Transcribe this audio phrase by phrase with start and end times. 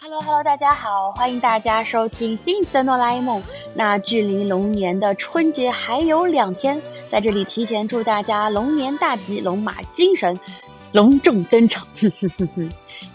[0.00, 3.42] Hello Hello，大家好，欢迎大家收听新一期的哆啦 A 梦。
[3.74, 10.38] 那距离龙年的春节还有两天，在这里提前祝大家龙年大吉，龙马精神，
[10.92, 11.84] 隆重登场。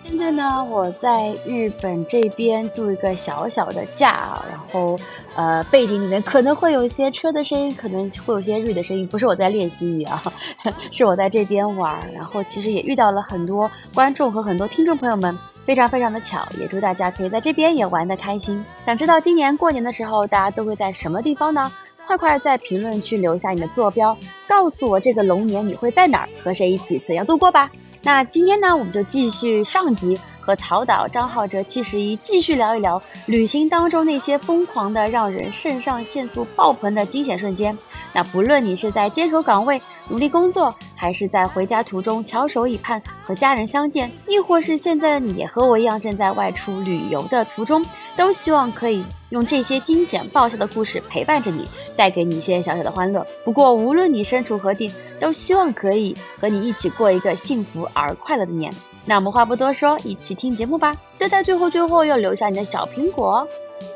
[0.05, 4.99] 现在呢，我在日本这边度一个小小的假，然后
[5.35, 10.21] 呃，背景里面可能会有一些车的声音，可能会有一些日的声音，不是我在练习语啊，
[10.91, 11.99] 是我在这边玩。
[12.13, 18.63] 然后其实也遇到了很多观众和很多听众朋友们，非常非常的巧，也祝大家可以在这边也玩的开心。
[18.85, 21.71] 想知道今年过年的时候大家都会在什么地方呢？
[22.05, 24.15] 快快在评论区留下你的坐标，
[24.47, 27.71] 告诉我这个龙年你会在哪儿，和谁一起，怎样度过吧。
[28.05, 37.75] 那今天呢，我们就继续上集，和曹导、张浩哲、七十一继续聊一聊旅行当中那些疯狂的、让人肾上腺素爆棚的惊险瞬间。
[38.11, 47.83] 那不论你是在坚守岗位努力工作，还是在回家途中翘首以盼和家人相见，亦或是现在的你也和我一样正在外出旅游的途中，
[48.17, 53.25] 都希望可以用这些惊险爆笑的故事陪伴着你，带给你一些小小的欢乐。
[53.45, 54.91] 不过无论你身处何地，
[55.23, 58.73] 都希望可以和你一起过一个幸福而快乐的年。
[59.05, 60.93] 那我们话不多说，一起听节目吧。
[61.13, 63.47] 记得在最后最后要留下你的小苹果。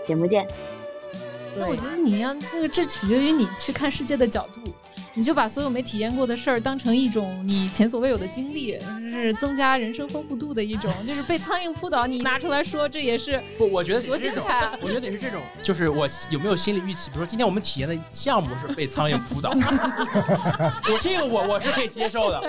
[0.06, 0.48] 节目见。
[1.58, 4.72] 那我觉得你要这个，这取决于你去看世界的角度。
[5.18, 8.80] 你就把所有没体验过的事儿当成一种你前所未有的经历，
[9.10, 10.94] 是增加人生丰富度的一种。
[11.08, 13.68] 就是被苍蝇扑倒，你拿出来说，这也是不？
[13.72, 14.70] 我觉得多精彩！
[14.80, 17.10] 我觉得得是这种，就是我有没有心理预期？
[17.10, 22.40] 比如说今天我们体验的项目是被苍蝇扑倒，我这个我我是可以接受的。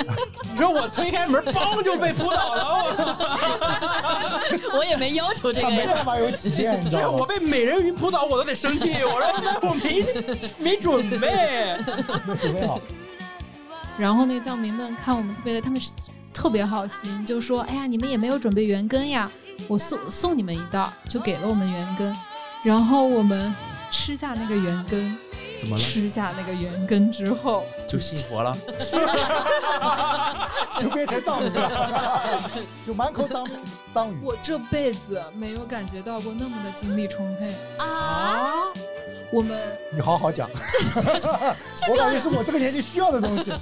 [0.52, 2.84] 你说我推开门，嘣就被扑倒了，
[4.74, 7.18] 我也没要求这个，没办法有体验，你知道吗？
[7.18, 8.92] 我被美人鱼扑倒，我都得生气。
[9.04, 10.04] 我说我没
[10.58, 11.78] 没准备。
[13.98, 15.80] 然后那个藏民们看我们特别，他们
[16.32, 19.30] 特别好心，就说：“哎呀，你们也没有准备圆根呀，
[19.66, 22.16] 我送送你们一袋，就给了我们圆根。
[22.64, 23.54] 然后我们
[23.90, 25.16] 吃下那个圆根，
[25.60, 25.82] 怎么了？
[25.82, 28.56] 吃下那个圆根之后就信佛了，
[30.78, 32.40] 就变成藏民了，
[32.86, 33.44] 就满口藏
[33.92, 34.16] 藏语。
[34.22, 38.64] 我这辈子没有感觉到过那么的精力充沛啊！
[39.30, 39.58] 我们，
[39.92, 40.48] 你好好讲，
[41.90, 43.52] 我感觉是我这个年纪需要的东西。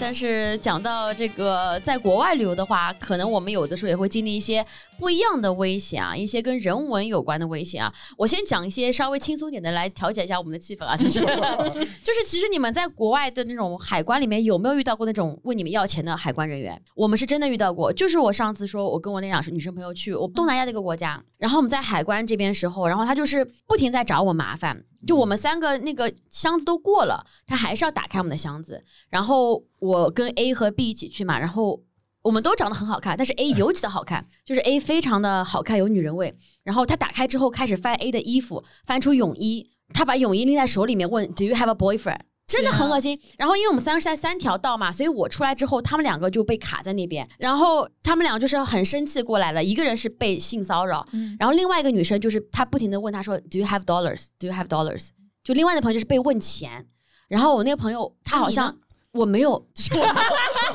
[0.00, 4.64] 但是讲到这个在国外旅游的话，可能我们有的时候也会经历一些
[4.96, 7.92] 不一样的危险啊，一些跟人文有关的危险啊。
[8.16, 11.20] 我先讲一些稍微轻松点的来调节一下我们的气氛啊，就是
[12.00, 16.80] 就是其实你们在国外的那种海关里面有没有遇到过那种问你们要钱的海关人员？
[16.94, 24.84] 我们是真的遇到过，就是我上次说我跟我那两女生朋友去我东南亚这个国家，然后我们在海关这边时候，然后他就是不停在找我麻烦。
[25.06, 28.84] 就我们三个那个箱子都过了，他还是要打开我们的箱子。
[29.08, 31.82] 然后我跟 A 和 B 一起去嘛，然后
[32.22, 36.36] 我们都长得很好看，但是 A 尤其的好看，就是 A 非常的好看，有女人味。
[36.64, 42.20] 然后他打开之后开始翻 A 的衣服，翻出泳衣，他把泳衣拎在手里面问 Do you have a boyfriend？
[42.48, 43.16] 真的很恶心。
[43.38, 47.28] 然后因为我们三个是在三条道嘛，所以我出来之后，他们两个就被卡在那边。
[47.38, 51.06] 然后他们两个就是很生气过来了，一个人是被性骚扰，
[51.38, 54.28] 然后另外一个女生就是她不停的问他说 Do you have dollars?
[54.38, 55.10] Do you have dollars?
[55.44, 56.86] 就另外的朋友就是被问钱。
[57.28, 58.74] 然后我那个朋友他好像
[59.12, 60.06] 我没有，就是我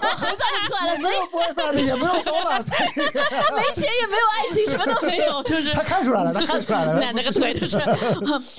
[0.09, 7.77] 很早就出来了，所以也没有 dollars，没钱也没有爱情，什么都没有，就是他看出来了，他看出来了，奶奶个腿就是。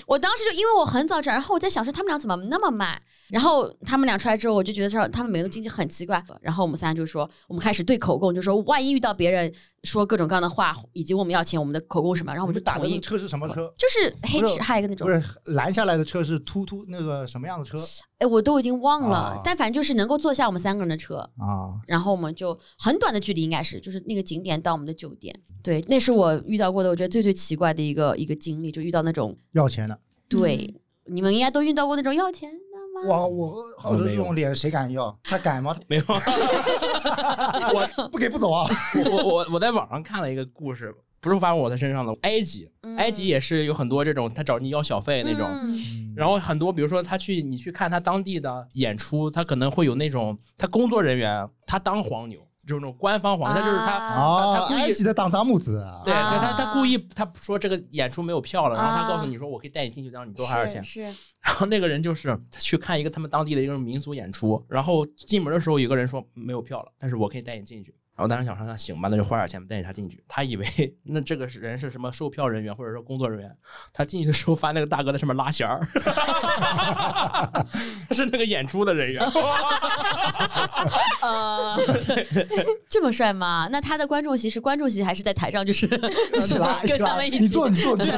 [0.06, 3.00] 我当时就因为我很早转，然后我在想说他们俩怎么那么慢。
[3.30, 6.22] 然后他们俩出来之后，我就觉得说他们每个经济很奇怪。
[6.42, 9.50] 然后我们三就说，我们开始对口供，就说万一遇到别人
[9.82, 13.72] 说各种各样的话，以及我们要钱，我们的口供什么，然后我们就打的车是什么车？
[13.78, 15.22] 就是黑齿还有一个那种，不是
[15.54, 17.78] 拦下来的车是突突那个什么样的车？
[18.18, 21.80] 哎，我都已经忘了，但反正就是能够坐下我们三个人的车啊。
[21.86, 25.34] 然后我们就很短的距离，应该是就是那个景点到我们的酒店。
[25.62, 29.98] 对，那是我遇到过的，我觉得最最奇怪的一个一个经历，就遇到那种要钱的。
[30.28, 30.74] 对，
[31.06, 32.60] 你们应该都遇到过那种要钱的吗。
[33.08, 35.18] 我我好多这种脸谁敢要？
[35.22, 35.74] 他敢吗？
[35.86, 36.02] 没有，
[37.74, 38.66] 我不给不走啊！
[39.04, 40.94] 我我我在网上看了一个故事，
[41.24, 42.14] 不是发生我的身上的。
[42.22, 45.48] 埃及，埃及也是有很多这种他找你要小费那种，
[46.14, 52.38] 然后很多比如说他去你去看他当地的演出，他可能会有那种他工作人员他当黄牛。
[52.66, 53.98] 就是那种官方黄，他就是他，
[54.56, 55.86] 他故意的当张木子。
[56.02, 60.82] 对对，他他故意他说这个演出没有票了，然后他告诉你说我可以带你进去，让你多花点钱。
[60.82, 61.02] 是。
[61.02, 67.94] 然后那个人就是去看一个他们当地的一个民俗演出，然后进门的时候有个人说没有票了，但是我可以带你进去。
[68.16, 70.22] 然后当时想说那行吧，那就花点钱带他进去。
[70.28, 70.66] 他以为
[71.02, 73.56] 那这个人是什么售票人员或者说工作人员。
[73.92, 75.80] 他进去的时候发现那个大哥在上面拉弦儿，
[78.12, 79.20] 是那个演出的人员。
[81.22, 81.76] 呃，
[82.88, 83.68] 这么帅吗？
[83.70, 85.66] 那他的观众席是观众席还是在台上？
[85.66, 85.88] 就是
[86.40, 86.80] 是吧？
[86.86, 87.38] 跟他们一起。
[87.44, 88.14] 你坐，你坐，你坐。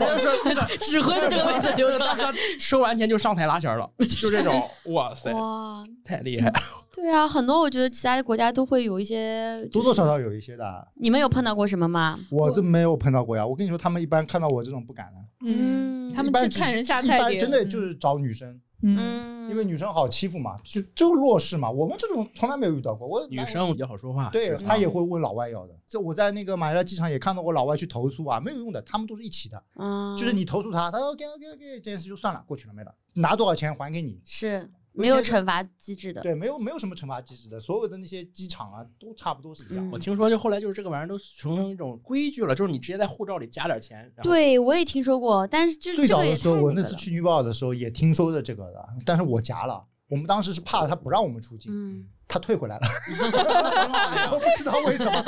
[0.81, 1.99] 指挥的这个位置留着。
[1.99, 3.91] 大哥收完钱就上台拉弦了，
[4.21, 4.71] 就这种。
[4.87, 5.33] 哇塞！
[5.33, 6.53] 哇，太厉害。
[6.97, 10.89] 对啊，很多我觉得其他的国家都会有一些，多多少少有一些的。
[10.95, 12.19] 你们有碰到过什么吗？
[12.31, 13.47] 我都没有碰到过呀。
[13.47, 15.19] 我跟你说，他们一般看到我这种不敢的。
[15.43, 18.59] 嗯，他们去看人下菜碟，真的就是找女生。
[18.83, 21.71] 嗯，因为女生好欺负嘛，就就弱势嘛。
[21.71, 23.07] 我们这种从来没有遇到过。
[23.07, 25.75] 我女生比较好说话，对他也会问老外要的。
[25.87, 29.63] 这我在那个马尼拉机场也看到过老外去投诉啊，没有用的，他们都是一起的。
[29.77, 34.21] 嗯，就是你投诉他，他说给给给，这件事就算了，过去了没了，拿多少钱还给你。
[34.25, 34.71] 是。
[34.97, 39.91] 没有惩罚机制的，对，没有没有什么惩罚机制的，所有的那些机场啊，都差不多是一样。
[39.91, 44.11] 我听说，就后来就是这个玩意儿都形成一种规矩了，就是你直接在护照里加点钱。
[44.23, 49.85] 对，我也听说过，但是就最早的时候，我那次去尼泊尔的时候也听说的这个的，但是我夹了。
[50.09, 52.87] 我们当时是怕他不让我们出境，他退回来了，
[54.31, 55.21] 我不知道为什么，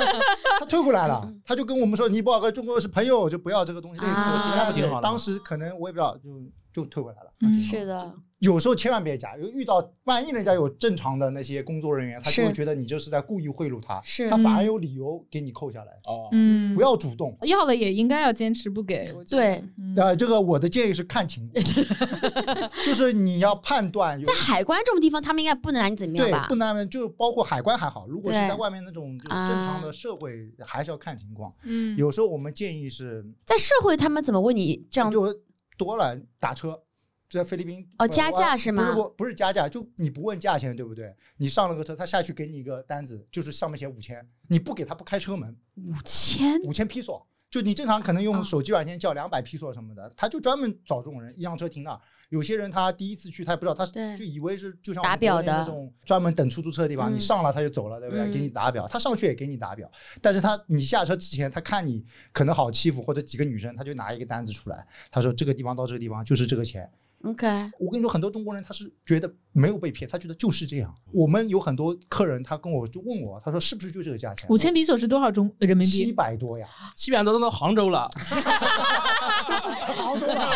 [0.57, 5.01] 他退回来了，他就跟我们说尼泊尔和中国是朋友，就不要这个东西类似。
[5.01, 6.29] 当时可能我也不知道，就
[6.71, 7.57] 就退回来了。
[7.57, 8.15] 是的。
[8.39, 15.91] 有时候千万别假，有遇到万一人家有正常的那些工作人员，他就会觉得你这是在故意贿赂他，他反而有理由给你扣下来。
[16.05, 19.13] 哦，嗯，不要主动，要了也应该要坚持不给。
[19.29, 19.61] 对，
[19.97, 21.63] 呃，这个我的建议是看情况，
[22.85, 24.21] 就是你要判断。
[24.23, 26.45] 在海关这种地方，他们应该不能拿你怎么样吧？
[26.47, 31.53] 对，不能，就包括海关还好，如果是在外面那种就正常的社会，还是要看情况。
[31.65, 35.11] 嗯，有时候我们建议是在社会，他们怎么问你这样？
[35.11, 35.35] 就
[35.77, 36.81] 多了打车。
[37.29, 38.83] 在菲律宾哦，加价是吗？
[38.83, 41.15] 不是不不是加价，就你不问价钱，对不对？
[41.37, 45.55] 你上了个车，他下去给你一个单子，就是上面写五千，你不给他不开车门。
[45.75, 51.99] 五千五千披索，就你正常可能用手机软件叫两百披索什么的，他就专门找这种人，一辆车停那。
[52.29, 53.83] 有些人他第一次去，他也不知道，他
[54.15, 58.31] 就以为是就像打表的那种专门等出租车的地方，你上了他就走了，对不对？
[58.31, 59.89] 给你打表，他上去也给你打表，
[60.21, 66.91] 但是他你下车之前，他看你可能好欺负，或者几个女生，他就拿一个单子出来，他说这个地方到这个地方就是这个钱。
[67.23, 67.45] OK，
[67.77, 70.95] 我跟你说，很多中国人他是觉得没有被骗，他觉得就是这样。
[71.11, 74.49] 我们有很多客人，他跟我就问我，他说是不是就这个价钱？
[74.49, 75.91] 五千比索是多少中人民币？
[75.91, 80.49] 七百多呀，七百多都到杭州了，都不去杭州了，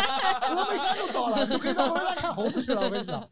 [0.52, 2.80] 峨眉山都到了，就可以到峨眉山看猴子去了。
[2.82, 3.30] 我跟你讲，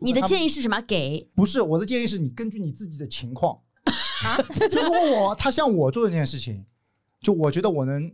[0.00, 0.78] 你的建议是什么？
[0.82, 1.30] 给？
[1.34, 3.58] 不是，我的建议是你根据你自己的情况
[4.22, 4.36] 啊。
[4.82, 6.66] 如果我他向我做这件事情，
[7.22, 8.12] 就我觉得我能。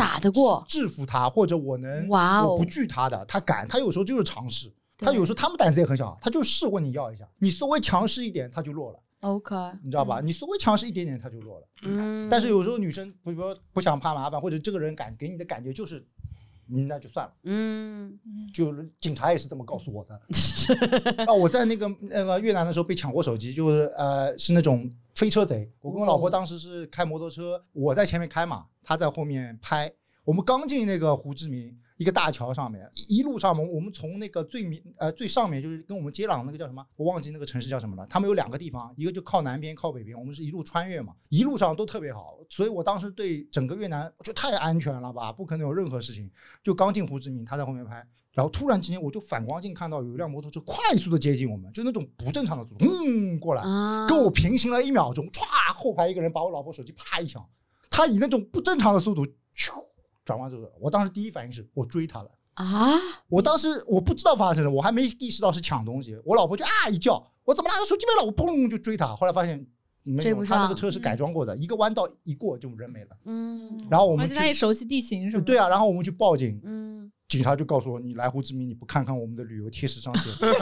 [0.00, 8.98] 打得过，制服他，或者我能，我不惧他的，他敢，他有时候就是尝试，他有时候他们胆子也很小，他就试问你要一下，你稍微强势一点，他就弱了。
[9.20, 9.54] OK，
[9.84, 10.22] 你知道吧？
[10.22, 11.68] 你稍微强势一点点，他就弱了。
[11.82, 16.02] 嗯，但是有时候女生，比如说不想怕麻烦，或者这个人感给你的感觉就是，
[16.70, 17.32] 那就算了。
[17.44, 18.18] 嗯，
[18.54, 20.20] 就警察也是这么告诉我的。
[21.26, 24.90] 啊，我在那个那个越南的时候被抢过手机，就是呃是那种。
[25.16, 25.70] 飞车贼！
[25.82, 29.92] 我跟我老婆当时是开摩托车，我在前面开嘛，她在后面拍。
[30.24, 38.06] 我们刚进那个胡志明一个大桥上面，一路上我们我们从那个最明呃最上面就是跟我们接壤那个叫什么，我忘记那个城市叫什么了。
[38.06, 40.18] 他们有两个地方，一个就靠南边，靠北边。
[40.18, 46.30] 我们是一路穿越嘛，一路上都特别好，所以我当时对整个越南就太安全了吧，不可能有任何事情。
[46.64, 48.02] 就刚进胡志明，他在后面拍。
[48.32, 53.62] 然后突然之间，我就反光镜看到有一辆摩托车快速的接近我们，就那种不正常的速度，嗯，过来
[54.08, 55.44] 跟我平行了一秒钟，歘，
[55.74, 57.46] 后排一个人把我老婆手机啪一抢，
[57.90, 59.84] 他以那种不正常的速度，咻，
[60.30, 60.70] 转弯就走。
[60.80, 62.64] 我当时第一反应是我追他了啊！
[63.28, 68.26] 我当时我不知道发生了，我还没意识到是抢东西，我老婆就啊一叫，我怎么拿着手机没了？
[68.26, 69.66] 我砰就追他，后来发现
[70.04, 73.08] 没有，他那个车是改装过的，一个弯道一过就人没了。
[73.24, 75.42] 嗯，然后我们他也熟悉地形是吗？
[75.44, 76.60] 对啊，然后我们去报警。
[76.64, 77.10] 嗯。
[77.28, 80.52] 警察就告诉我：“你来胡志明，你不看看我们的旅游贴士上写什么？”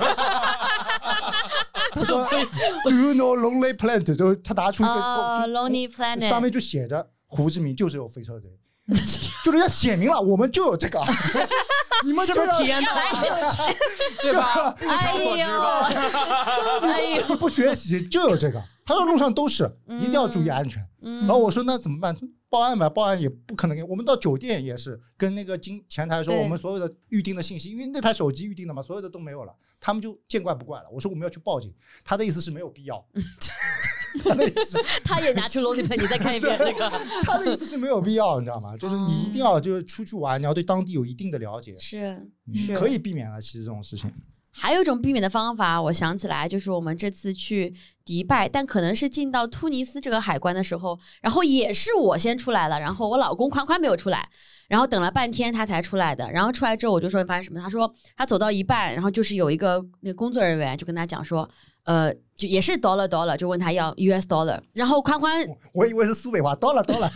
[1.95, 2.27] 他说
[2.85, 4.93] ：“Do you know Lonely Planet？” 就是他拿出一个
[5.49, 8.51] Lonely Planet，上面就写着胡志明就是有飞车贼，
[9.45, 11.03] 就人家写明了，我们就有这个。
[12.05, 12.95] 你们就要体验到，
[14.23, 14.75] 对吧？
[14.79, 15.51] 哎呦，
[16.83, 18.63] 哎呦，不学习就有这个。
[18.87, 20.83] 他说路上都是，一定要注意安全。
[21.01, 22.17] 然后我说：“那怎么办？”
[22.51, 30.87] 报案吧，报案也不可能给我们到酒店也是跟那个经前台说我们所有的预定的信息，因为那台手机预定的嘛，所有的都没有了，他们就见怪不怪了。
[30.91, 33.05] 我说我们要去报警，他的意思是没有必要。
[34.25, 36.91] 他的意思，他也拿出 l o 你再看一遍这个。
[37.23, 38.77] 他的意思是没有必要，你知道吗？
[38.79, 43.41] 就是你一定要就是出去玩，你要对当地有一定的了解，是是可以避免了。
[43.41, 44.13] 其实这种事情。
[44.51, 47.73] 还有一种避免的方法，我想起来，就是我们这次去
[48.05, 54.29] 迪拜，但可能是进到突尼斯这个海关的时候，然后也是我先出来了，然后我老公宽宽没有出来，
[54.67, 56.29] 然后等了半天他才出来的。
[56.33, 57.61] 然后出来之后，我就说你发生什么？
[57.61, 61.49] 他说他走到一半，然后就是有一个那工作人员就跟他讲说，
[61.89, 65.43] 呃，就也是 dollar dollar，就问他要 US dollar，然后宽宽，
[65.73, 67.09] 我以为是苏北话，dollar dollar，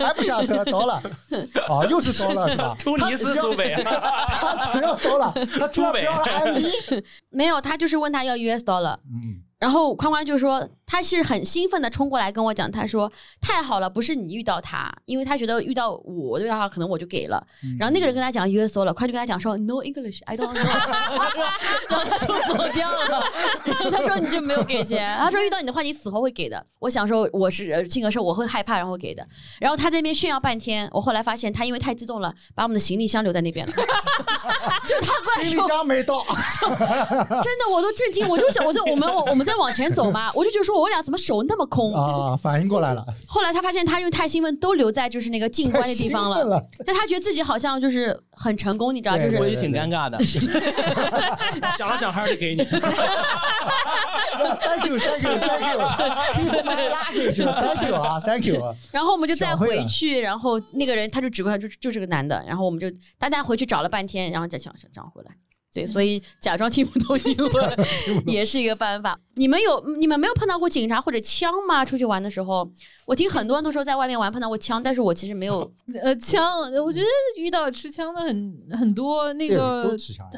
[0.00, 0.94] 还不下车，到了，
[1.68, 2.74] 啊，又是到了是吧？
[2.82, 6.58] 突尼斯苏北，他只要到了，他突然标了 M
[7.30, 9.44] 没有，他就是问他要 US dollar，嗯。
[9.60, 17.46] 然后宽宽就说，他是很兴奋的冲过来跟我讲，他说太好了，不是你遇到他，因为他觉得遇到我遇到他可能我就给了。
[17.78, 20.64] 然后那个人跟他讲 US dollar，宽就跟他讲说 No English，I don't know，
[21.90, 23.22] 然后他就走掉了。
[23.66, 26.64] 然后他说你就没有给钱，他说遇到你的话你死活会给的。
[26.78, 29.26] 我想说我是性格是我会害怕然后给的。
[29.60, 33.72] 然后他在那边炫耀半天，我后来发现他因为太激动了，把我们的行李箱留在那边了。
[34.86, 36.24] 就他行李箱没到，
[37.42, 39.48] 真的我都震惊，我就想我就我们我我们。
[39.48, 42.36] 再往前走嘛，我就觉得说我俩怎么手那么空啊？
[42.36, 43.04] 反应过来了。
[43.26, 46.62] 后来他发现他因为太兴奋，都留在就是那个进关的地方了。
[46.86, 49.16] 但他觉得自己好像就是很成功，你知道？
[49.18, 50.18] 就是我也挺尴尬的。
[51.76, 52.64] 想了想，还是给你。
[54.38, 55.78] Thank you, thank you, thank you.
[56.34, 57.36] Keep my luggage.
[57.36, 58.74] Thank you 啊，Thank you。
[58.92, 62.44] 然后我们就再回去，然后那个人他就指过来，就就是个男的。
[62.46, 65.32] 然后我们就单单回去找了半天，然后再想想找回来。
[65.72, 67.78] 对，所以假装听不懂英文
[68.26, 69.18] 也是一个办法。
[69.34, 71.84] 你们有你们没有碰到过警察或者枪吗？
[71.84, 72.68] 出去玩的时候，
[73.06, 75.70] 我听很多人都说在外面玩碰到过枪，但是我其实没有。
[76.02, 77.06] 呃，枪，我觉得
[77.36, 79.82] 遇到持枪的很很多，那个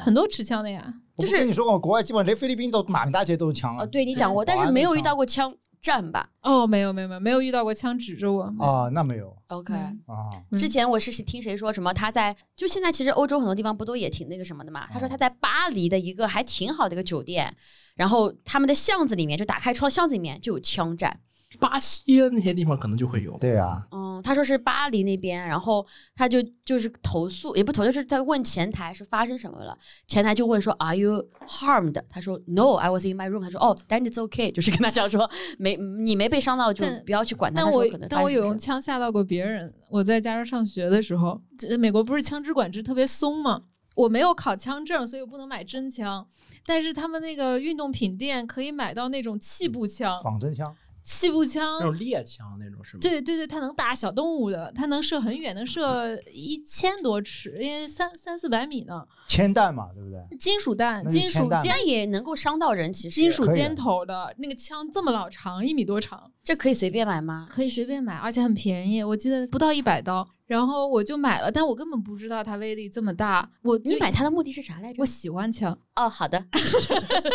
[0.03, 0.93] 很多持枪的呀。
[1.17, 3.85] 就是跟你说过，国外基本上连菲律宾都满大街都是枪啊。
[3.85, 5.53] 对你讲过，但是没有遇到过枪。
[5.81, 6.29] 战吧？
[6.41, 9.35] 哦，没有没有没有没有遇到过枪指着我啊，那没有。
[9.47, 11.91] OK 啊，之前我是听谁说什么？
[11.93, 14.87] 他在就现在其实欧洲很多地方不都也挺那个什么的嘛？
[14.93, 17.53] 他说他在巴黎的一个还挺好的一个酒店，
[17.95, 21.19] 然后他们的巷子里面就打开窗，巷子里面就有枪战。
[21.59, 23.37] 巴西那些地方可能就会有。
[23.37, 23.85] 对啊。
[23.91, 29.77] 嗯，他说是巴黎那边，然后他就就是投诉，也不投，就是他问前台是发生什么了。
[30.07, 32.01] 前台就问说，Are you harmed？
[32.09, 33.41] 他说，No，I was in my room。
[33.41, 37.63] 他说，哦，Then it's okay，就是跟他讲说，没你没被伤到，就不要去管他。
[37.63, 39.73] 但我但我有用枪吓到过别人。
[39.89, 41.41] 我在加州上学的时候，
[41.77, 43.63] 美国不是枪支管制特别松吗？
[43.93, 46.25] 我没有考枪证，所以我不能买真枪。
[46.65, 50.73] 但是他们那个运动品店可以买到那种气步枪，仿真枪。
[51.03, 52.99] 气步枪那种猎枪那种是吗？
[53.01, 59.05] 对对对，它能打小动物的，它能射很远，能射一千多尺，因为三三四百米呢。
[59.27, 60.37] 铅弹嘛，对不对？
[60.37, 62.91] 金属弹，金属尖也能够伤到人。
[62.91, 67.47] 其实金属尖头的那个枪这么老长，一米多长，这可以随便买吗？
[67.49, 70.27] 可以随便买，而且很便宜，我记得不到一百刀。
[70.51, 73.49] 然后我就买了，但我根本不知道它威力这么大。
[73.61, 74.95] 我你买它的目的是啥来着？
[74.99, 75.77] 我喜欢枪。
[75.95, 76.43] 哦，好的，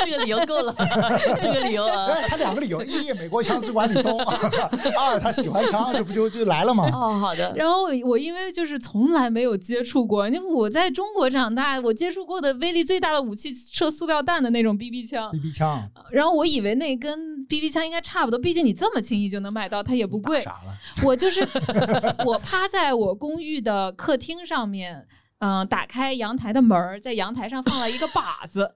[0.04, 0.74] 这个理由够了，
[1.40, 1.86] 这个理由。
[2.28, 4.18] 他两个理由：一，美国枪支管理松；
[5.00, 6.90] 二，他喜欢枪，这不就就来了吗？
[6.92, 7.54] 哦，好的。
[7.56, 15.30] 然后我因为就是从来没有接触过，因为我在中国长大，我接触过的威力最大的武器射塑料弹的那种 BB 枪。
[15.32, 15.88] BB 枪。
[16.10, 20.38] 然后我以为那跟 BB 枪应该差不多，毕竟你这么轻易就能买到，它也不贵。
[20.42, 20.76] 傻了。
[21.02, 21.40] 我就是
[22.26, 23.05] 我趴在我。
[23.06, 25.06] 我公寓的客厅上面，
[25.38, 28.74] 嗯，打开阳台的门儿，在阳台上放了一个 靶子，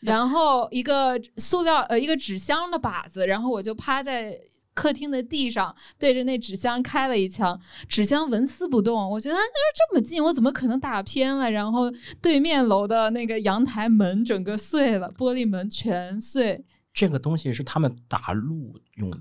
[0.00, 4.38] 然后一个塑料呃一个纸箱的靶子，然后我就趴在
[4.74, 9.10] 客厅的地上，对着那纸箱开了一枪，纸箱纹丝不动。
[9.10, 9.42] 我觉得那
[9.74, 11.50] 这么近，我怎么可能打偏了？
[11.50, 16.64] 然后对面楼的那个阳台门整个碎了，玻璃门全碎。
[16.92, 19.18] 这个东西是他们打路用的。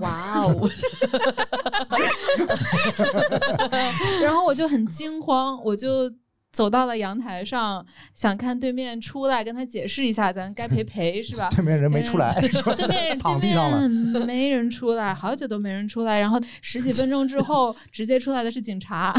[0.00, 0.70] 哇哦！
[4.22, 6.10] 然后我就很惊慌，我就
[6.52, 11.48] 走到了阳台上，想看对面出来跟他解释一下，咱该赔赔是吧？
[11.54, 16.18] 对面人没出来，对面对面没人出来，好久都没人出来。
[16.20, 19.14] 然后十几分钟之后，直接出来的是警察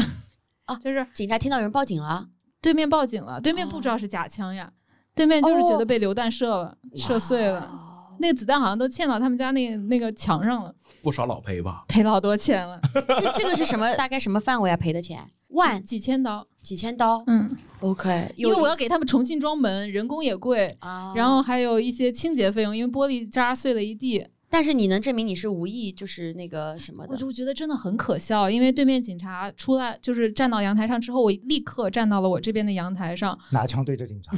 [0.66, 2.26] 啊， 就是警察听到有人报警了，
[2.60, 4.72] 对面报警了，对面不知道是假枪呀，
[5.14, 7.85] 对面就是觉得被榴弹射了，射碎了。
[8.18, 11.84] 那个子弹好像都嵌到他们家那个那个墙上了，不少老赔吧？
[11.88, 12.80] 赔老多钱了。
[12.94, 13.94] 这这个是什么？
[13.96, 14.76] 大概什么范围啊？
[14.76, 15.20] 赔的钱？
[15.48, 16.46] 万几千刀？
[16.62, 17.22] 几千刀？
[17.28, 18.32] 嗯，OK。
[18.36, 24.26] 因为我要给他们重新装门，人工也贵啊，然后还有一些清洁费用，因为玻璃渣碎了一地。
[24.56, 27.12] 但是你能证明你是无意，就是那个什么的？
[27.12, 34.32] 我就觉得真的很可笑，因为对面警察出来，就是站到阳台上之后，我立刻站到了我这边的阳台上，拿枪对着警察。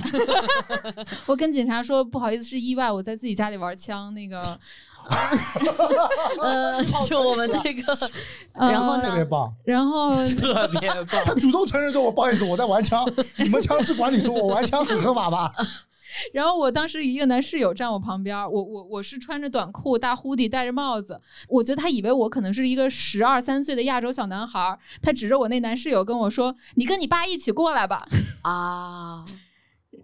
[1.26, 4.42] 我跟警察说不好意思，是意外，我在自己家里玩枪，那个
[6.42, 8.10] 呃，就我们这个，
[8.58, 9.02] 然后呢？
[9.04, 11.24] 特别棒，然后特别棒。
[11.24, 13.08] 他主动承认说：“我不好意思，我在玩枪。
[13.36, 15.54] 你们枪支管理说我玩枪很合法吧？”
[16.32, 28.06] 然后我当时一个男室友站我旁边，我我我是穿着短裤、大 hoodie、戴着帽子，我觉得他以为我可能是一个十二三岁的亚洲小男孩，他指着我那男室友跟我说：“你跟你爸一起过来吧。
[28.42, 29.24] ”啊，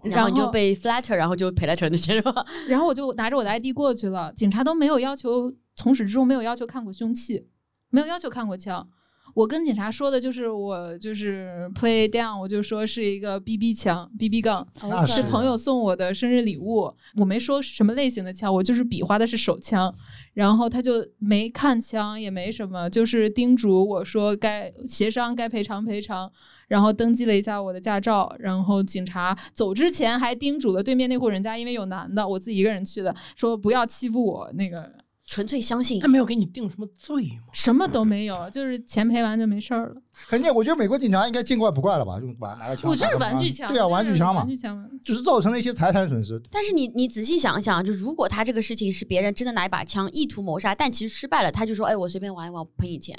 [0.02, 2.44] 然后你就被 flatter，然后就赔了成那些是吧？
[2.68, 7.46] 然后我就拿着我的 ID 过去了，警察都没有要求，从始至终没有要求看过凶器，
[7.90, 8.88] 没有要求看过枪。
[9.34, 14.66] 我跟警察说的就是我就是 play down，我就说是一个 BB 枪，BB 杠，
[15.06, 16.94] 是朋友送我的生日礼物。
[17.16, 19.92] 我没说什么类型的枪，我就是比划的是手枪。
[20.34, 26.30] 然后他就没看枪，也没什么，就是叮嘱我说该协商该赔偿赔偿。
[26.68, 28.34] 然后登记了一下我的驾照。
[28.38, 34.90] 然后警察走之前还叮嘱了对面那户人家，因为有男的，我自己一个人去的，说不要欺负我那个。
[35.26, 37.48] 纯粹相信他没有给你定什么罪吗？
[37.52, 40.02] 什么都没有，就是钱赔完就没事儿了。
[40.28, 42.20] 肯定，我觉得美国警察应该见怪不怪了吧？
[42.20, 46.40] 就把拿个枪，我就是玩具枪，对啊，玩具枪嘛，玩具枪就是造成了一些财产损失。
[46.50, 53.16] 但是你你仔细想想，就如果他这个事情是别人真的拿一把枪意图谋杀，但其实失败了，他就说：“哎，我随便玩一玩，赔你钱。”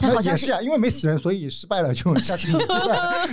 [0.00, 2.64] 他好像是啊，因为没死人，所以失败了就 下次努力。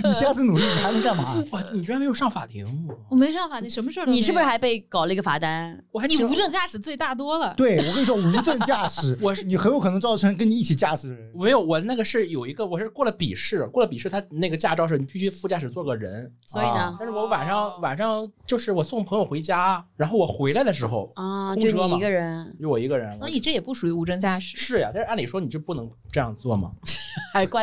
[0.04, 1.42] 你下次努力，你还能干嘛？
[1.50, 2.66] 哇， 你居然没有上法庭！
[3.08, 4.06] 我没上法庭，什么事儿？
[4.06, 5.82] 你是不是还被搞了一个罚单？
[5.90, 7.54] 我还你无证驾驶罪大多了。
[7.56, 11.32] 对，我跟你说，无证驾驶， 我是你很有可能造成跟你一起驾驶的人。
[11.34, 16.30] 没有，我那个是有一个，我是过了笔试，过了笔试，他那个驾照是你必须副驾驶坐个人。
[16.46, 16.96] 所以呢？
[16.98, 23.16] 但是我晚上晚上就是我送朋友回家，然后我回来的时候啊，就你一个人，就我一个人。
[23.20, 24.56] 那你这也不属于无证驾驶。
[24.56, 26.70] 是呀，但是按理说你就不能这样做嘛。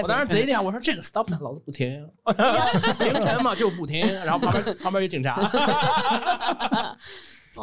[0.01, 2.07] 我当时贼厉害，我说这个 stop 老子不停，
[2.99, 5.35] 凌晨嘛就不停，然后旁边旁边有警察，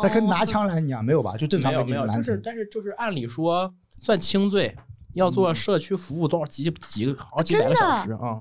[0.02, 1.02] 他跟拿枪来你啊？
[1.02, 1.36] 没有吧？
[1.36, 4.76] 就正常没有没有，就是但是就是按理说算轻罪，
[5.14, 8.40] 要做社区服务多少几几个好几百个小时啊？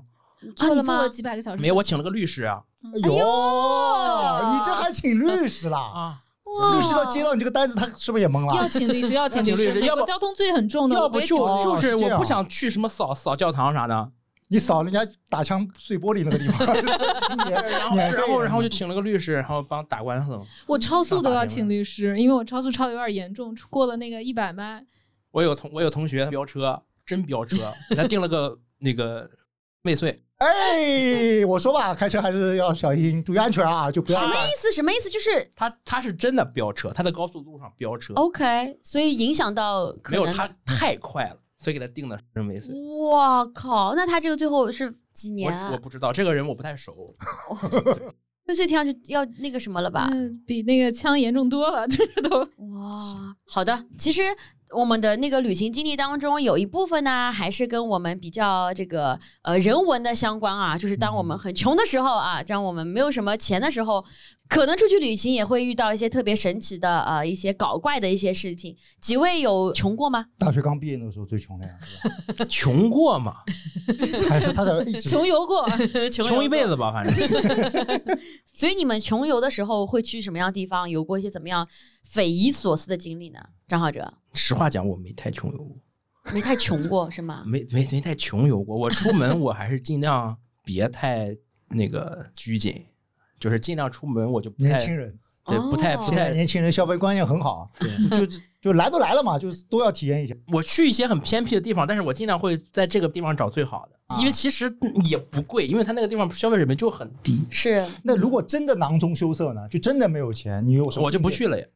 [0.56, 1.08] 做了吗？
[1.08, 1.62] 几百个小时？
[1.62, 2.62] 没有，我请了个律师啊。
[2.84, 6.18] 哎呦，你这还请律师了啊？
[6.74, 8.54] 律师要接到你这个单子，他是不是也懵了？
[8.54, 10.94] 要请律师，要请律师，要不交通罪很重的。
[10.94, 14.12] 要不就就是我不想去什么扫扫教堂啥的，
[14.48, 16.66] 你扫人家打枪碎玻璃那个地方。
[17.96, 20.38] 然后然后就请了个律师，然后帮打官司。
[20.66, 24.84] 我超速都要请律师，因为我超速超的有点严重，过了那个一百迈。
[25.30, 29.30] 我有同我有同学飙车，真飙车，给他定了个那个
[29.84, 30.20] 未遂。
[30.42, 33.90] 哎，我说吧，开车还是要小心，注意安全啊！
[33.90, 34.72] 就不要什么意思？
[34.72, 35.08] 什么意思？
[35.08, 38.12] 就是他他是真的飙车，他在高速路上飙车。
[38.14, 42.74] OK，所以影响到没有他太快了，所以给他定的人未遂。
[43.10, 43.94] 哇靠！
[43.94, 45.52] 那他这个最后是几年？
[45.68, 47.14] 我我不知道，这个人我不太熟。
[48.46, 50.10] 未遂听上去要那个什么了吧？
[50.44, 53.36] 比那个枪严重多了，这都哇。
[53.46, 54.22] 好的，其实。
[54.74, 64.04] 我们的那个旅行经历当中，有一部分呢，还是跟我们比较这个呃人文的相关啊，就是当我们很穷的时候啊，当我们没有什么钱的时候，
[64.48, 68.76] 可能出去旅行也会遇到一些特别神奇的呃一些搞怪的一些事情。
[69.00, 70.26] 几位有穷过吗？
[70.38, 71.74] 大学刚毕业那个时候最穷的呀，
[72.48, 73.36] 穷过吗？
[74.28, 75.66] 还是他在穷游过，
[76.12, 77.16] 穷一辈子吧，反正。
[78.52, 80.88] 所以你们穷游的时候会去什么样的地方？
[80.88, 81.66] 有过一些怎么样
[82.04, 83.40] 匪夷所思的经历呢？
[83.66, 85.76] 张浩哲，实话讲，我没太穷游过，
[86.34, 87.42] 没太穷过是吗？
[87.46, 88.76] 没没没太穷游过。
[88.76, 91.34] 我出门我还是尽量别太
[91.70, 92.84] 那个拘谨，
[93.42, 100.32] 就是尽量出门我就不太年轻人对不太不太年轻人消费观念很好，对，就就来都来了嘛，就是都要体验一下。
[100.52, 103.96] 我去一些很偏僻的地方，但是我尽量会在这个地方找最好的。
[104.20, 104.70] 因为其实
[105.06, 107.40] 也不贵，因为他那个地方消费水平就很低。
[107.50, 107.82] 是。
[108.04, 109.66] 那如果真的囊中羞涩呢？
[109.70, 111.06] 就真的没有钱，你有什么？
[111.06, 111.66] 我就不去了呀。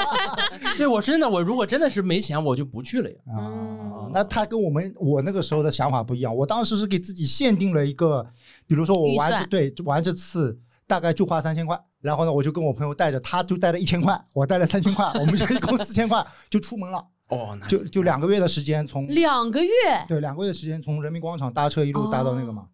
[0.78, 3.16] 对，我真的，我如果真的是没钱，我就不去了呀。
[3.34, 6.34] 啊，那他跟我们我那个时候的想法不一样。
[6.34, 8.24] 我当时是给自己限定了一个，
[8.66, 17.04] 比如说我玩这对玩这次大概就花三千块，然后呢，我就跟我朋友带着，他就带了一千块， 我带了三千块，我们就一共四千块就出门了。
[17.28, 19.70] 哦，就就两个月的时间，从两个月，
[20.06, 22.68] 对，两个月的时间从人民广场搭车一路搭到那个嘛，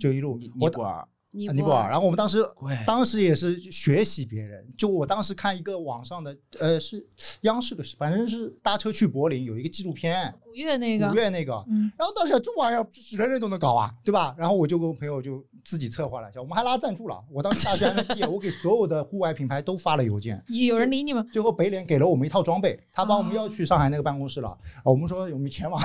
[0.00, 1.90] 就一路尼泊尔，尼泊尔。
[1.90, 2.46] 然后我们当时
[2.86, 7.04] 当时也是学习别人，就我当时看一个网上的，呃，是
[7.40, 14.34] 央视的，反正是搭车去柏林有一个纪录片，月那个，五月那个，嗯，然后到时候这玩意儿人人都能搞啊，对吧？
[14.38, 17.22] 然后我就跟我朋友就自己策划了一下，我们还拉赞助了。
[17.30, 21.24] 我当时大学毕业，我给所有的户外品牌都发了邮件， 有人理你吗？
[21.32, 24.56] 最后北脸给了我们一套装备，他帮我们要去上海那个办公室了。
[24.84, 25.78] 我们说有没有钱嘛？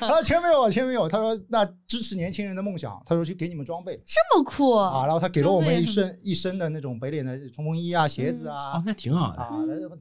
[0.00, 1.08] 他说钱没有，钱没有。
[1.08, 5.04] 他说那支持年轻人的梦想，他说去给你们装备，这么酷啊！
[5.04, 9.50] 然后他给了我们一身一身的那种北脸的冲锋衣啊、鞋子啊，那挺好的啊。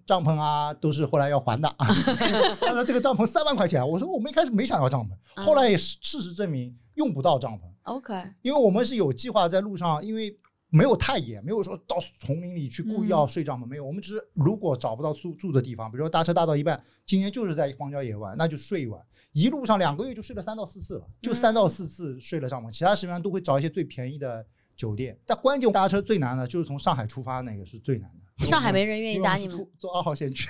[0.05, 1.73] 帐篷啊，都是后来要还的。
[2.59, 7.61] 他说这个帐篷三万块钱，我说我们一开始没想要帐篷，后来也事实证明用不到帐篷。
[7.83, 10.37] OK，因为我们是有计划在路上，因为
[10.69, 13.85] 没有太野，没有说到丛林里去故意要睡帐篷，没有。
[13.85, 19.01] 我们只是如果找不到住住的地方，比如说搭车搭到一半，今天就是在荒郊野外，那就睡一晚。
[19.33, 25.17] 一路上两个月就睡了三到四次了，就三到四次睡了帐篷，其他时间都会找一些最便宜的酒店。
[25.25, 28.45] 但关键搭车最难的就是从上海出发那个是最难的。
[28.45, 30.47] 上海没人愿意搭你们，坐二号线去。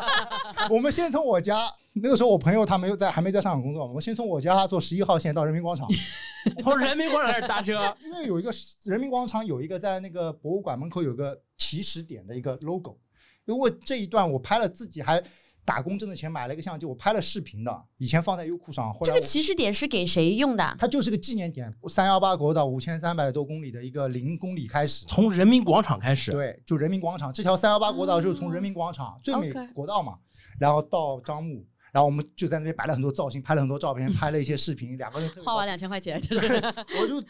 [0.70, 1.58] 我们先从我家，
[1.94, 3.86] 那个时候我朋友他没有在，还没在上海工作。
[3.86, 5.88] 我先从我家坐十一号线到人民广场，
[6.62, 8.50] 从人民广场开始搭车， 因为有一个
[8.84, 12.98] 人民广场有一个在那个博物馆门口有个起始点的一个 logo，
[13.46, 15.22] 因为这一段我拍了自己还。
[15.66, 18.94] 打工挣的钱买了一个相机，我拍了视频的，以前放在优酷上。
[19.02, 20.76] 这个起始点是给谁用的？
[20.78, 26.32] 它就是个纪念点，三幺八国道五千三百多公里的一个零公里开始，从人民广场开始。
[26.32, 30.18] 对，就人民广场这条三幺八国道就是从人民广场最美国道嘛，
[30.60, 36.54] 然后到樟木，然后我们就在那边摆了很多造型，拍了很多照片，拍了一些视频，两个人花完两千块钱就是，
[37.00, 37.24] 我就。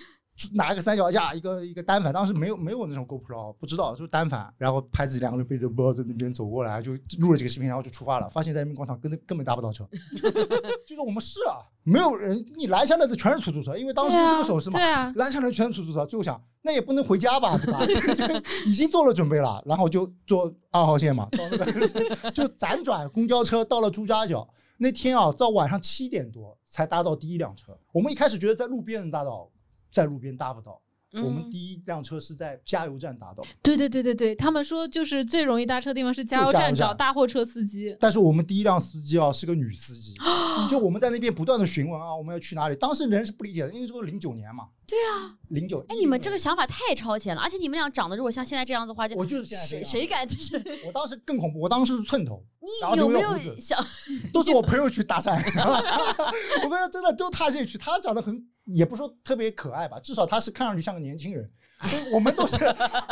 [0.52, 8.28] 拿一个三脚架，一个一个单反，当时没有没有那种 GoPro，不知道就是单反，然后拍自己两个人背着包在那边走过来，就录了几个视频，然后就出发了。
[8.28, 9.88] 发现在人民广场根本根本搭不到车，
[10.86, 14.78] 就是我们试了，没有人，你拦下来的全是出租车，因为当时这个手势嘛，
[15.16, 16.04] 拦下来全是出租车。
[16.04, 17.80] 最后想，那也不能回家吧，对吧？
[18.66, 21.88] 已经做了准备了，然后就坐二号线嘛，到那个
[22.32, 24.46] 就辗转公交车到了朱家角。
[24.78, 27.78] 那天啊，到晚上七点多才搭到第一辆车。
[27.92, 29.48] 我们一开始觉得在路边能搭到。
[29.94, 33.44] 在路边搭不到，我们第一辆车是在加油站搭到。
[33.62, 37.96] 对对对对对，他们说就是最容易搭车的地方是加油站，找大货车司机。
[38.00, 40.16] 但是我们第一辆司机啊是个女司机，
[40.68, 42.74] 就我们在那边不断的询问啊，我们要去哪里？
[42.74, 44.70] 当时人是不理解的，因为这个零九年嘛。
[44.86, 45.82] 对啊，零九。
[45.88, 50.62] 哎，你们这个想法太超前了，而且你们俩长得如果像现在这样子的话，就我就是现在谁谁敢就是。
[50.84, 52.44] 我当时更恐怖，我当时是寸头。
[52.60, 53.82] 你有没有想？
[54.32, 55.32] 都是我朋友去搭讪。
[56.64, 58.44] 我跟你说真的，都他这去，他长得很。
[58.64, 61.50] 也不说特别可爱吧，至少他是看上去像个年轻人。
[62.12, 62.64] 我们都是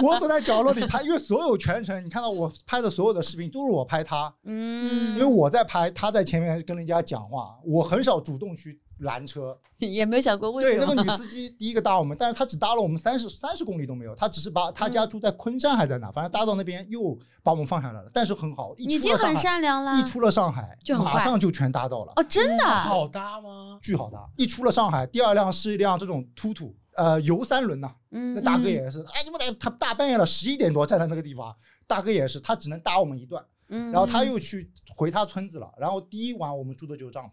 [0.02, 8.80] 我躲在角落里拍，因为所有全程你看到我拍的所有的视频都是我拍他，嗯，因为我在拍，他在前面跟人家讲话，我很少主动去。
[9.02, 10.86] 拦车 也没有想过为什么？
[10.86, 18.08] 对，那个女司机第一个搭我们，但是她只搭了我们三十三十公里都没有，她只是把她家住在昆山还在哪，反正搭到那边又把我们放下来了。
[18.14, 19.98] 但是很好，已经很善良了。
[19.98, 22.12] 一出了上海，就马上就全搭到了。
[22.14, 22.64] 哦，真的？
[22.64, 23.78] 好搭吗？
[23.82, 24.24] 巨好搭！
[24.36, 27.92] 一出了上海，第二辆是一辆这种突突，呃，游三轮呐。
[28.12, 28.34] 嗯。
[28.34, 31.52] 那大哥也是，哎，你们来，他大半夜了，十一点多站在那个地方，
[31.88, 33.44] 大哥也是，他只能搭我们一段。
[33.68, 33.90] 嗯。
[33.90, 35.68] 然后他又去回他村子了。
[35.76, 37.30] 然后第一晚我们住的就是帐篷。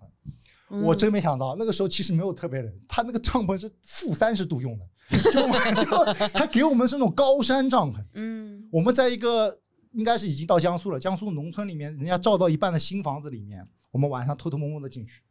[0.70, 4.86] 我真没想到，那个时候其实没有特别冷，他那个帐篷是负三十度用的，
[5.32, 8.04] 就就他给我们是那种高山帐篷。
[8.14, 9.60] 嗯，我们在一个
[9.94, 15.24] 应该是已经到江苏了，江苏农村里面，人家造到一半的新房子里面，我们晚上偷偷摸摸的进去。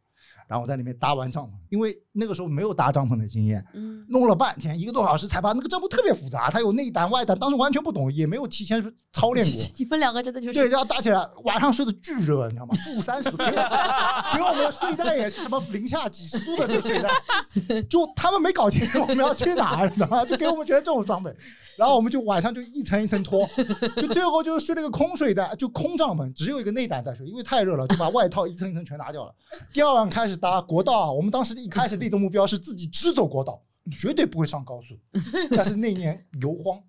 [0.48, 8.82] 然后我在里面搭完帐篷，因为那个时候没有搭帐篷的经验，嗯，弄了半天，一个多小时才把那个帐篷特别复杂，它有内胆外胆，当时完全不懂，也没有提前
[9.12, 9.54] 操练过。
[9.76, 12.74] 你们两个真的就是对，要搭起来，晚上睡得巨热，你知道吗？
[12.82, 17.10] 负三十度，给我们的睡袋也是什么零下几十度的这睡袋，
[17.90, 20.24] 就他们没搞清楚我们要去哪儿，你知道吗？
[20.24, 21.30] 就给我们全这种装备。
[21.76, 23.48] 然后我们就晚上就一层一层脱，
[23.96, 29.32] 就最后就是睡了个空睡袋，就空帐篷，只有一个内胆在睡，因为太热了，就把外套一层一层全拿掉了。
[29.72, 34.98] 第二晚开始搭国道啊，我们当时一开始立的目标是自己只走国道，绝对不会上高速。
[35.50, 36.80] 但是那一年油荒，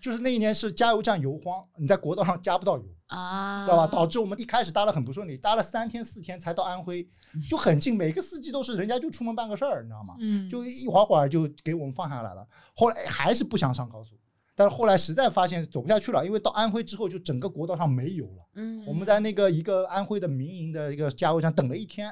[0.00, 3.86] 就是那一年是加油站油荒，你在国道上加不到油啊，知道吧？
[3.86, 7.08] 导致我们一开始搭的很不顺利，搭了三天四天才到安徽。
[7.48, 10.14] 就很近，每个司机都是人家就出门办个事儿，你知道吗？
[10.18, 12.46] 嗯，就一会儿会儿就给我们放下来了。
[12.74, 14.18] 后来还是不想上高速，
[14.56, 18.48] 但是后来实在发现走不下去了，因为到安徽之后就整个国道上没油了。
[18.54, 22.10] 嗯，我们在那个一个安徽的民营的一个加油站等了一天，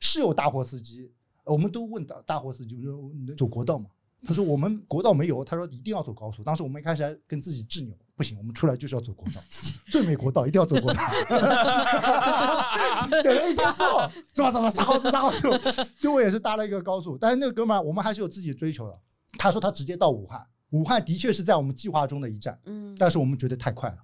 [0.00, 1.10] 是有大货司机，
[1.44, 2.92] 我们都问大大货司机说
[3.26, 3.86] 能走国道吗？
[4.24, 6.42] 他说我们国道没有，他说一定要走高速。
[6.42, 7.96] 当时我们一开始还跟自己执拗。
[8.16, 9.40] 不行，我们出来就是要走国道，
[9.92, 11.00] 最美国道一定要走国道。
[13.22, 15.48] 等了一天之后，走走走，上高速，啥高速。
[15.96, 18.98] 最后也是搭了一个高速，但是那个哥们儿，我们还是有自己追求的。
[19.38, 23.96] 他说他直接到武汉，武汉的确是在我们计划中的一站，嗯，但是我们觉得太快了，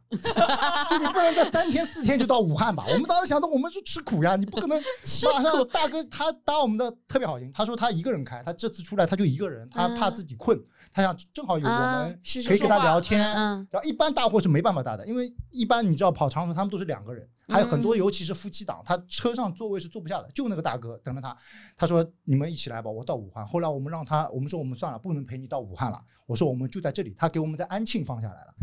[0.88, 2.84] 就你不能在三天四天就到武汉吧？
[2.88, 4.80] 我们当时想到，我们是吃苦呀，你不可能
[5.34, 5.68] 马上。
[5.68, 10.58] 大哥他搭我们的特别好心，他说他一个人开，他这次出来他就一个人，他怕自己困，
[10.90, 13.20] 他想正好有我们可以跟他聊天。
[13.20, 17.28] 然后一般大货是没办法搭的，因为一般你知道跑长途他们都是两个人。
[17.48, 21.36] 还有很多，尤其是夫妻档，他车上座位是坐不下的，就那个大哥等着他。
[21.76, 26.00] 他说：“你们一起来吧，我到武汉。”后来我们让他，我们说我们算了，不能陪你到武汉了。
[26.26, 28.54] 我说我们就在这里，他给我们在安庆放下来了。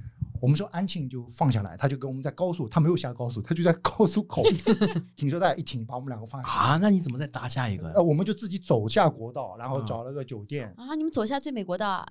[0.42, 4.42] 我们说安庆就放下来，他就给我们在高速，他没有下高速，他就在高速口
[5.16, 6.50] 停车带一停，把我们两个放下。
[6.50, 7.88] 啊，那你怎么再搭下一个？
[7.92, 10.74] 呃，我们就自己走下国道，然后找了个酒店。
[10.76, 12.04] 啊，你们走下最美国道，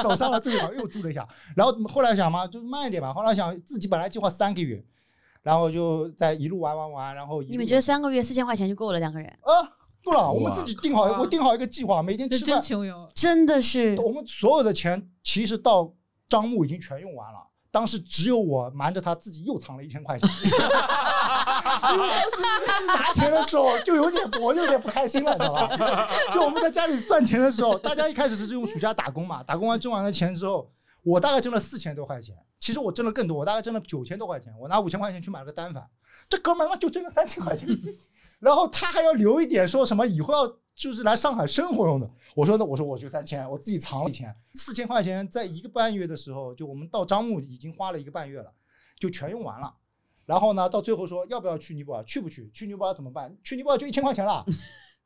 [0.00, 1.26] 走上了最美国，又住了一下。
[1.56, 3.12] 然后后来想嘛，就慢一点吧。
[3.12, 4.84] 后来想自己本来计划三个月。
[5.44, 9.28] 然后就在一路玩玩玩，然后你们觉得三个月四千块钱就够了两个人？
[9.42, 9.52] 啊，
[10.02, 12.46] 够了，我们自己定好，我定好一个计划，每天吃饭。
[12.46, 13.94] 真穷游，真的是。
[14.00, 15.92] 我们所有的钱其实到
[16.30, 17.38] 账目已经全用完了，
[17.70, 20.28] 当时只有我瞒着他自己又藏了一千块钱。
[21.92, 26.08] 因为当时拿钱的时候就有点，我有点不开心了，知道吧？
[26.32, 30.70] 就我们在家里算钱的时候，大家一开始是用暑假打工嘛，打工完挣完了钱之后，
[31.04, 32.36] 我大概挣了四千多块钱。
[32.58, 34.50] 其实我挣了更多，我大概挣了九千多块钱。
[34.58, 35.86] 我拿五千块钱去买了个单反，
[36.30, 37.68] 这哥们儿他妈就挣了三千块钱，
[38.40, 42.10] 然后他还要留一点，说什么以后要就是来上海生活用的。
[42.34, 48.50] 我说那我说我就三千，我自己藏了一千，四千块钱在一个半月的时候，就我们到樟木已经花了一个半月了，
[48.98, 49.74] 就全用完了。
[50.24, 52.04] 然后呢，到最后说要不要去尼泊尔？
[52.04, 52.50] 去不去？
[52.54, 53.36] 去尼泊尔怎么办？
[53.44, 54.42] 去尼泊尔就一千块钱了。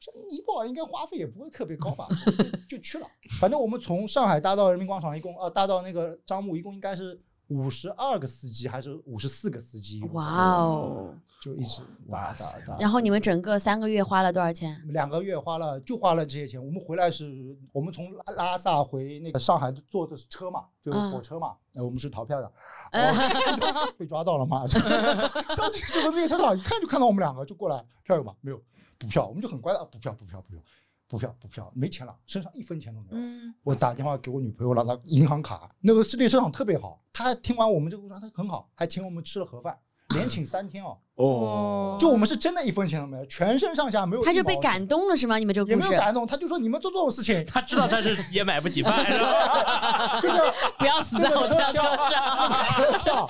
[0.01, 2.07] 说尼泊尔应该花费也不会特别高吧？
[2.69, 3.07] 就去了。
[3.41, 7.21] 反正我们从上海搭到人民广场，一共呃搭到那个樟木，一共应该是。
[7.49, 10.03] 五十二个司机还是五十四个司机？
[10.13, 11.15] 哇哦！
[11.41, 11.81] 就一直
[12.11, 12.77] 打打打。
[12.79, 14.83] 然后你们整个三个月花了多少钱？
[14.89, 16.63] 两个月花了就花了这些钱。
[16.63, 21.55] 我们回来是我们从拉萨回那个上海坐的是车嘛，就是火车嘛。
[21.75, 22.53] 呃，我们是逃票的，
[23.97, 24.67] 被抓到了嘛？
[24.67, 28.35] 上去之后列车长一看就看到我们两个，就过来票有吗？
[28.41, 28.61] 没有，
[28.99, 29.27] 补票。
[29.27, 30.61] 我们就很乖的，补票补票补票。
[30.61, 30.63] 补票
[31.09, 33.17] 补票补票没钱了，身上一分钱都没有。
[33.17, 39.77] 嗯，我打电话给我女朋友了，那银行卡那个列车长特别好，他听完我们这个故事他很好，还请我们吃了盒饭，
[40.15, 40.99] 连请三天哦。
[41.15, 44.25] 哦，就我们是真的一分钱都没有，全身上下没有。
[44.25, 45.39] 他就被感动了是吗？
[45.39, 49.03] 你们这个也没有感动，他就说你们做这种事情，他知道他是也买不起饭，
[50.21, 50.37] 就是
[50.79, 51.73] 不要死在我车上。
[52.69, 53.29] 车票，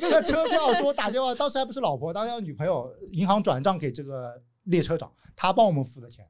[0.00, 4.32] 那个车票是我打电话，当时还不是老婆，当时要女朋友，银行转账给这个
[4.64, 6.26] 列车长，他帮我们付的钱。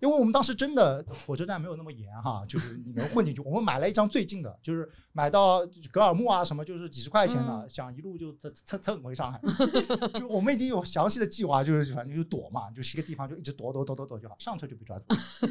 [0.00, 3.40] 因为我们当时真的火车站没有那么严哈， 就是你能混进去。
[3.40, 9.40] 我们买了一张最近的，就是买到格尔木啊什么，就是几十块钱的，想一路就蹭蹭蹭回上海。
[10.18, 15.04] 就我们已经有详细的计划，就是反正就躲嘛，就是一个地方就一直躲躲躲躲躲就好，上车就被抓住。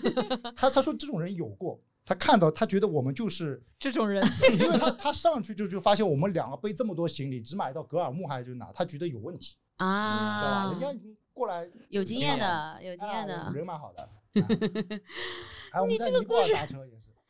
[0.56, 4.24] 他他说这种人有过，他看到他觉得我们就是这种人，
[4.60, 10.72] 因为他他上去就就发现我们两个背这么多行李，只买到格尔木还是哪，他觉得有问题啊，知道吧？
[10.72, 11.02] 人家
[11.34, 14.10] 过来有经验的，有经验的，人蛮好的。
[15.88, 16.54] 你这个故事，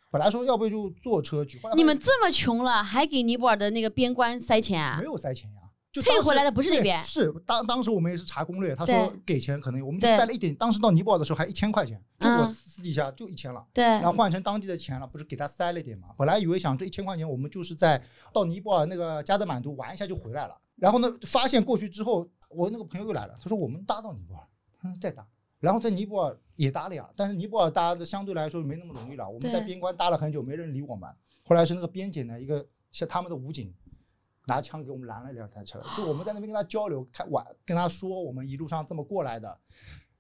[0.10, 4.98] 本来说要不就坐车去，你们这么穷了，还给尼泊尔的那个边关塞钱啊？
[5.00, 5.60] 没有塞钱呀，
[5.92, 7.04] 就退回来的不是那边。
[7.04, 10.56] 是当当时我们也是查攻略，他说给钱可能我们就塞了一点。
[10.56, 13.66] 当时到尼泊尔的时候还一千块钱，就我私底下就一千了。
[13.74, 16.08] 对，然后换成当地的钱了，不是给他塞了一点嘛？
[16.18, 18.02] 本来以为想这一千块钱，我们就是在
[18.34, 20.58] 到尼泊尔那个加德满都玩一下就回来了。
[20.78, 24.44] 然后呢，发现过去之后，我那个朋友又来了，他说我们搭到尼泊尔，
[24.84, 25.28] 嗯，再搭。
[25.60, 29.26] 然后在尼泊尔也搭了呀，但是尼泊尔搭的相对来说没那么容易了。
[29.28, 31.10] 我们在边关搭了很久，没人理我们。
[31.46, 33.74] 后来是那个边检的一个像他们的武警，
[34.48, 35.82] 拿枪给我们拦了两台车。
[35.96, 39.60] 就我们在那边跟他交流，开玩跟他说我们一路上这么过来的，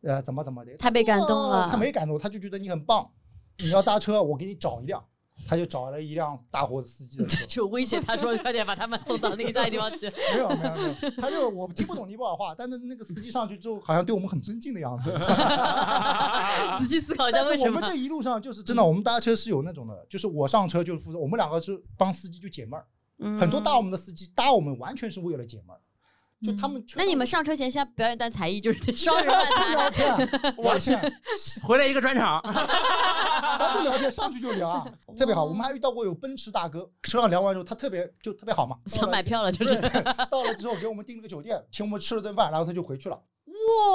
[0.01, 0.77] 呃，怎么怎么的。
[0.77, 1.69] 他被感动了。
[1.69, 3.11] 他没感动，他就觉得你很棒。
[3.57, 5.03] 你要搭车，我给你找一辆。
[5.45, 10.07] 他就找了一辆大货司机的车， 就威胁他说：“快点把他们送到那个下一地方去。
[10.33, 15.11] ”没有没有没有，他就我听不懂尼泊尔话，但是那个司机上去之后，好像对我们很尊敬的样子。
[16.77, 17.75] 仔细思考一下为什么？
[17.75, 22.85] 我们这一路上就是真的，我们搭车是有那种的，就是我上车就是负责，我们两个是帮司机就解闷儿。
[23.39, 25.79] 很多搭我们的司机搭我们完全是为了解闷儿。
[26.45, 30.13] 就他们，那你们上车前先表演段才艺，就是双人聊天，
[30.55, 30.95] 我去，
[31.65, 32.39] 回来一个专场，
[33.57, 34.85] 咱不聊天，上去就聊，
[35.17, 35.45] 特别好。
[35.45, 39.81] 我们还遇到过有奔驰大哥，车上聊完之后，他特别就特别好嘛，想买票了，就是
[40.29, 43.19] 到了之后给我们订了个酒店，请我们吃了顿饭，然后他就回去了。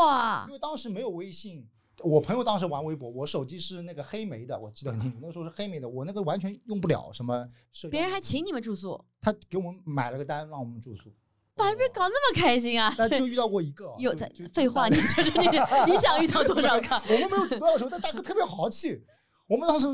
[0.00, 0.44] 哇！
[0.48, 1.64] 因为当时没有微信，
[2.00, 7.48] 我朋友当时玩微博，我手机是那个黑莓的，我记得很清楚，那时候是黑莓的，我那个完全用不了什么。
[7.88, 11.14] 别人还请你们住宿，他给我们买了个单，让我们住宿。
[11.62, 12.94] 把别人搞那么开心啊！
[12.98, 14.12] 但就遇到过一个，有
[14.52, 15.46] 废话，你 就是你，
[15.86, 17.02] 你想遇到多少个？
[17.08, 19.00] 我们没有走多少时候，但大哥特别豪气。
[19.48, 19.86] 我们当时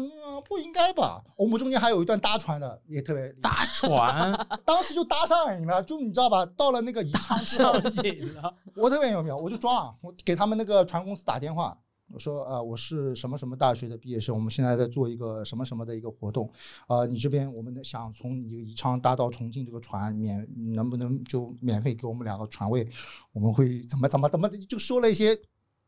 [0.47, 1.21] 不应该吧？
[1.37, 4.33] 我们中间还有一段搭船的，也特别搭船，
[4.65, 6.47] 当时就搭上瘾了，就你知道吧？
[6.57, 9.37] 到了那个宜昌上瘾了，我特别有没有？
[9.37, 11.77] 我就装啊，我给他们那个船公司打电话，
[12.13, 16.51] 我说啊，我是什么什么大学的毕业生，我们现在在做一个什么什么的一个活动，
[16.87, 22.89] 啊，你这边我们想从一个宜昌搭到重庆这个船免能不能就免费给我们两个船位？
[23.33, 25.39] 我们会怎么怎么怎么就说了一些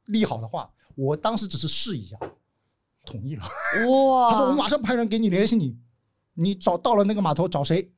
[0.07, 0.71] 利好的话。
[0.95, 2.19] 我当时只是试一下。
[3.07, 3.43] 同意了，
[3.89, 4.31] 哇！
[4.31, 5.75] 他说我马上派人给你联系你，
[6.35, 7.91] 你找到了那个码头找谁，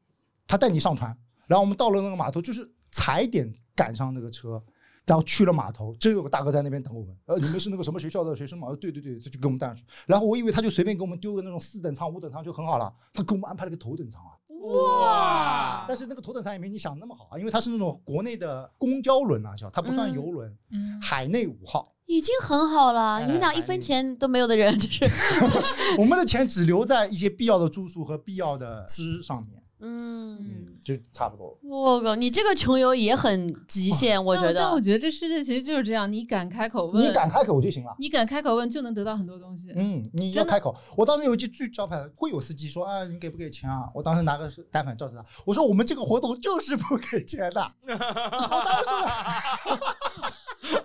[0.47, 1.15] 他带你上船。
[1.49, 4.63] 然后我们到了那个码头，就是踩点赶上那个车，
[5.07, 7.17] 然后去了码头，真有个大哥在那边等我们。
[7.27, 8.69] 呃，你们是那个什么学校的学生吗？
[8.81, 9.83] 对对对，他就给我们带上去。
[10.07, 14.33] 然后我以为他就随便给我们丢个那种四等舱、五等舱就很好了，他给我们安排了个头等舱啊！
[14.63, 15.85] 哇！
[15.89, 21.93] 但是那个头等舱也没你想的那么好啊，因为它是那种国内的公交轮啊，叫它不算游轮，嗯海内五号。
[22.07, 25.05] 已经很好了，你们俩一分钱都没有的人，就是
[25.99, 29.62] 我们的钱只留在一些必要的住宿和必要的吃上面。
[29.85, 30.39] 嗯，
[30.85, 31.59] 就差不多。
[31.65, 34.55] 我靠，你这个穷游也很极限，我觉得。
[34.55, 37.93] 但我觉得这世界其实就是这样，你敢开口问，你敢开口就行了。
[37.99, 39.73] 你敢开口问，就能得到很多东西。
[39.75, 40.73] 嗯，你要开口。
[40.97, 43.91] 我当时有一句最招牌，会有司机说啊，你给不给钱啊？
[43.93, 47.73] 我当时拿个单反照着他，我说我们这个活动就是不给钱的。
[47.83, 49.79] 我当时说。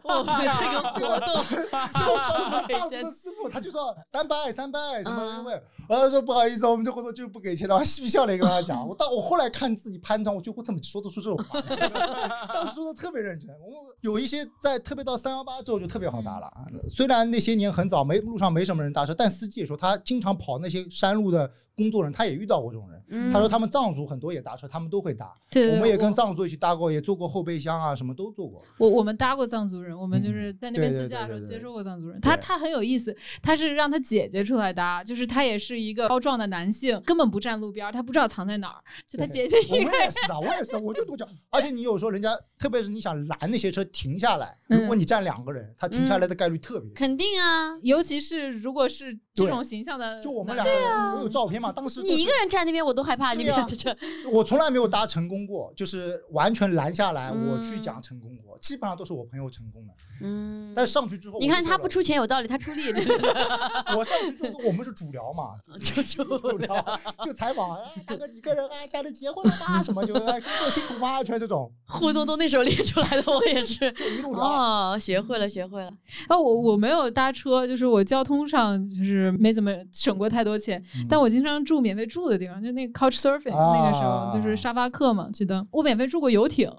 [0.08, 5.52] 我们 这个活动 就是大师的师傅，他就说三百三百什么什么，
[5.90, 8.88] 然后说不好意思，我们这活动就是不给钱的，我嬉皮笑脸跟他讲。
[8.88, 11.62] 我到我后来看自己拍照，我就会怎么说得出这种话？
[12.54, 13.50] 当时说的特别认真。
[13.60, 16.52] 我们有一些在特别到三幺八之后就特别好搭了。
[16.90, 21.52] 虽然那些年很早没路上没什么人搭车，但司机也说他经常跑那些山路的。
[21.78, 25.32] 工作人他也遇到过这种人，他说他们藏族很多也搭车，他们都会搭。
[25.52, 28.64] 对，我们也跟藏族一起搭过，也坐过后备箱啊，什么都做过。
[28.80, 32.20] 我我们搭过藏族人，我们就是在那边自驾的时候接触过藏族人。
[32.22, 39.90] 他他很有意思，他是让他姐姐出来搭，就是他也是一个高壮的男性，根本不站路边，他不知道藏在哪儿，就他姐姐一个。
[39.90, 41.28] 我也是啊，我也是，我就多讲。
[41.50, 46.92] 而且你有时候人家，特别是你想拦那些车停下来，如果你站两个人，他停下来的概率特别。
[46.94, 52.48] 肯定啊，尤其是如果是这种形象的，就我们两个人，我有照片嘛，当时你一个人。
[52.48, 53.98] 站那边我都害怕，你别这这，
[54.32, 59.94] 我从来没有搭成功过，就是完全拦下来我去讲成功过，基本上都是我朋友成功的。
[60.22, 62.88] 嗯，但是上去之后，你看他不出钱有道理，他出力。
[63.96, 68.88] 我上去之后，我们是主聊嘛， 就就主聊，就采访，哎，大哥几个人啊？
[68.88, 69.84] 家里结婚了吗？
[69.84, 71.22] 什么就哎工作辛苦吗？
[71.22, 74.42] 全这种互动都那时候练出来的，我也是， 就一路聊。
[74.42, 75.92] 哦，学会了，学会了。
[76.30, 82.38] 啊，我我没有搭车，就是我交通上就是没怎么省过太多钱，但我经常住免费住的。
[82.38, 86.72] 地方就那个 Couch Surfing，那个时候就是沙发客嘛，记得我免费住过游艇，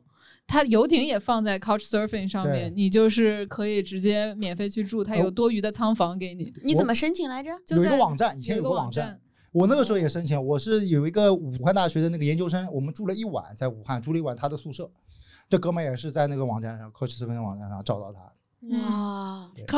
[0.47, 6.53] 它游艇也放在 Couch Surfing 上面，你就是可以直接免费去住，它有多余的仓房给你。
[6.63, 7.51] 你怎么申请来着？
[7.75, 9.19] 有一个网站，以前有个网站，
[9.51, 10.41] 我那个时候也申请。
[10.41, 14.89] 我是有一个武汉大学的那个研究生，我们住了一晚，在武汉住了一晚他的宿舍。
[15.51, 18.21] 这哥们也是在那个网站上，Couch Surfing 网站上找到他。
[18.61, 19.18] 哇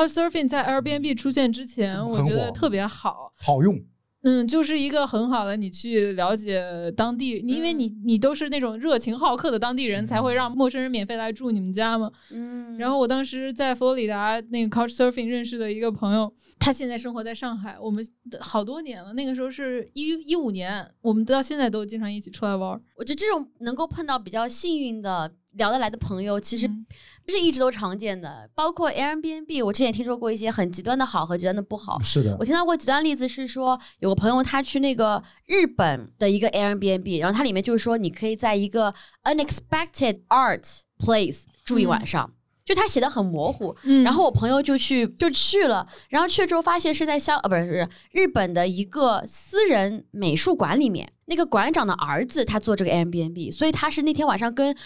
[0.06, 3.78] Surfing 在 Airbnb 出现之前，我觉得特别好，好用。
[4.22, 6.62] 嗯，就是一个很好的，你去了解
[6.94, 12.12] 当地，因为你你都是那种热情好客的当地人，才会让陌生人免费来住你们家嘛。
[12.30, 12.76] 嗯。
[12.76, 18.06] 然后我当时在佛罗里达那个 Couch Surfing 认识的一个朋友，他现在生活在上海，我们
[18.40, 19.14] 好多年了。
[19.14, 22.78] 那个时候是一一五年，我们到现在都经常一起出来玩。
[22.96, 25.32] 我觉得这种能够碰到比较幸运的。
[25.52, 31.98] 聊得来的朋友其实不是一直都常见的，包括 Airbnb，我之前听说过一些很极端的好和极端的不好。
[32.00, 40.64] 是的，我听到过极端例子是说，有个朋友他去那个日本的一个 Airbnb，然后它里面就是说你可以在一个 unexpected art
[40.98, 42.32] place 住一晚上，
[42.64, 43.76] 就他写的很模糊。
[44.04, 54.76] 然后我朋友就去就去了，然后去了之后发现是在香呃不是不是日本的一个私人美术馆里面，那个馆长的儿子他做这个 Airbnb，所以他是那天晚上跟。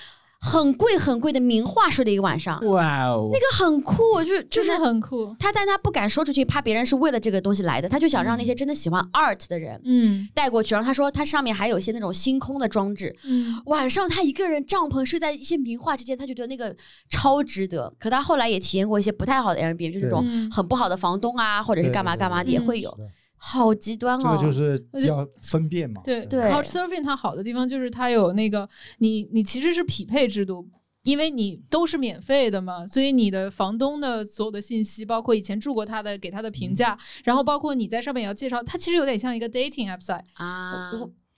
[0.45, 5.35] 很贵很贵的名画睡了一个晚上，哇哦，那个很酷，就就是很酷。
[5.39, 10.75] 他但他不敢说出去，怕别人是为了这个东西来的，他就想让那些真的喜欢 art 的人，嗯，带过去。
[10.75, 16.77] 然后他说他上面还有一些那种星空的装置，嗯，晚上他一个人帐篷睡在一些名画之间，他就觉得那个
[17.09, 17.91] 超值得。
[17.99, 22.95] 可他后来也体验过一些不太好的 Airbnb，就那种很不好的房东啊，或者是干嘛干嘛的也会有。
[23.37, 24.23] 好极端哦！
[24.23, 26.01] 这个就是要分辨嘛。
[26.05, 28.69] 对对，Couchsurfing 它好的地方就是它有那个
[28.99, 30.67] 你你其实是匹配制度，
[31.03, 40.91] 因为你都是免费的嘛，所以你的房东的所有的信息，包括以前住过他的给他的评价，然后包括你在上面也要介绍，它其实有点像一个 dating website 啊。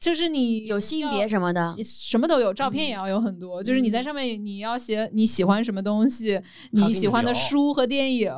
[0.07, 3.61] 就是你有性别什么的，什么都有，照片也要有很多。
[3.61, 6.41] 就是你在上面你要写你喜欢什么东西，
[6.71, 8.31] 你喜欢的书和电影，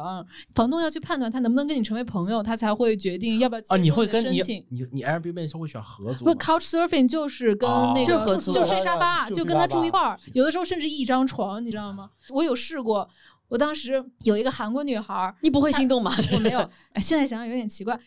[0.55, 3.77] 房东要去判断他能不能跟你成为朋友，他才会决定要不要啊。
[3.77, 6.25] 你会跟你你你 Airbnb 是会选合租？
[6.25, 12.09] 不，Couch Surfing 就是跟那个就睡沙发，就跟他住一块儿，有的时候甚至一张床，你知道吗？
[12.31, 13.07] 我有试过。
[13.49, 16.13] 我当时有一个韩国女孩，你不会心动吗？
[16.35, 16.61] 我没有，
[16.93, 17.99] 哎，现在想想有点奇怪。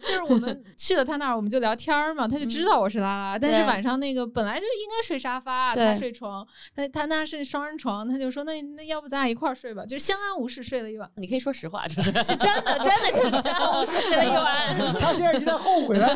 [0.00, 3.38] 就是我们去了她那儿，我们就聊天嘛，她就知道我是拉拉。
[3.38, 11.10] 但是晚上那个本来就应该睡沙发，她睡床，她她那是双人床，她就说那那要不咱俩一块儿睡吧，就是相安无事睡了一晚。
[11.16, 14.74] 你可以说实话，这是是真的，真的就是相安无事睡了一晚。
[15.00, 16.14] 他现在已经在后悔了，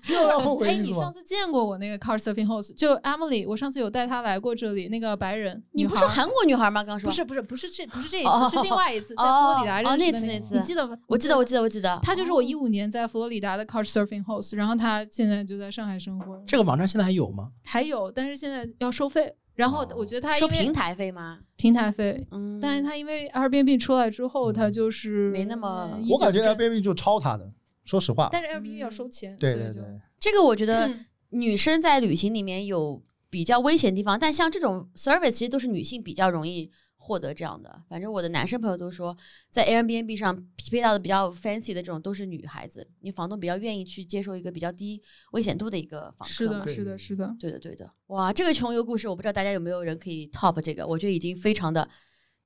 [0.00, 0.68] 听到后悔。
[0.68, 6.84] 哎，你上次见过我那个 Car Surfing Host，就 Emily，我上次有带她来过这里，那个白人，你不是韩国女孩吗？
[6.84, 10.96] 刚说不是不是不是这不是这一次是另外一次在佛罗里达认识的那次你记得吗？
[11.06, 16.42] 我记得我记得我记得，她就是我一五年在佛罗里达的 Couch Surfing Host，然后她现在就在上海生活。
[16.46, 17.50] 这个网站现在还有吗？
[17.62, 19.34] 还有，但是现在要收费。
[19.56, 21.38] 然后我觉得他收平台费吗？
[21.56, 26.00] 平台费，嗯，但是他因为 Airbnb 出来之后，他就是没那么。
[26.08, 27.52] 我感觉 Airbnb 就抄他的，
[27.84, 28.30] 说实话。
[28.32, 29.82] 但是 Airbnb 要收钱，对对对。
[30.18, 30.90] 这个我觉得
[31.30, 36.70] 女生在旅行里面有比较危险的地方，但像这种 service 其实都是女性比较容易。
[37.02, 39.16] 获得这样的，反正我的男生朋友都说，
[39.48, 45.02] 在 Airbnb 上匹配到的比较 fancy 的这种都是女孩子，你房东比较愿意去接受一个比较低
[45.32, 46.34] 危险度的一个房客。
[46.34, 47.90] 是的，是的，是的，对的，对的。
[48.08, 51.88] 哇，这个穷游故事，我不知道大家有没有人可以 top 这个，我觉得已经非常的，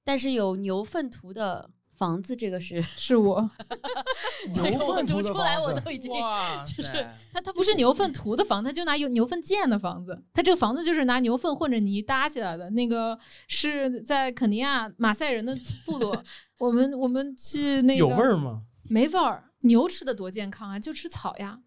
[0.04, 1.68] 但是有牛粪图的。
[1.96, 3.50] 房子这个是是我
[4.62, 6.12] 牛粪涂出来，我都已经
[6.66, 10.22] 就是他他不是牛粪涂的房子，他就拿牛牛粪建的房子。
[10.32, 12.68] 他这个房子就是拿牛粪混着泥搭起来的。
[12.70, 13.18] 那个
[13.48, 16.24] 是在肯尼亚马赛人的部落。
[16.58, 18.62] 我们我们去那个有味儿吗？
[18.88, 19.44] 没味儿。
[19.60, 21.58] 牛吃的多健康啊，就吃草呀，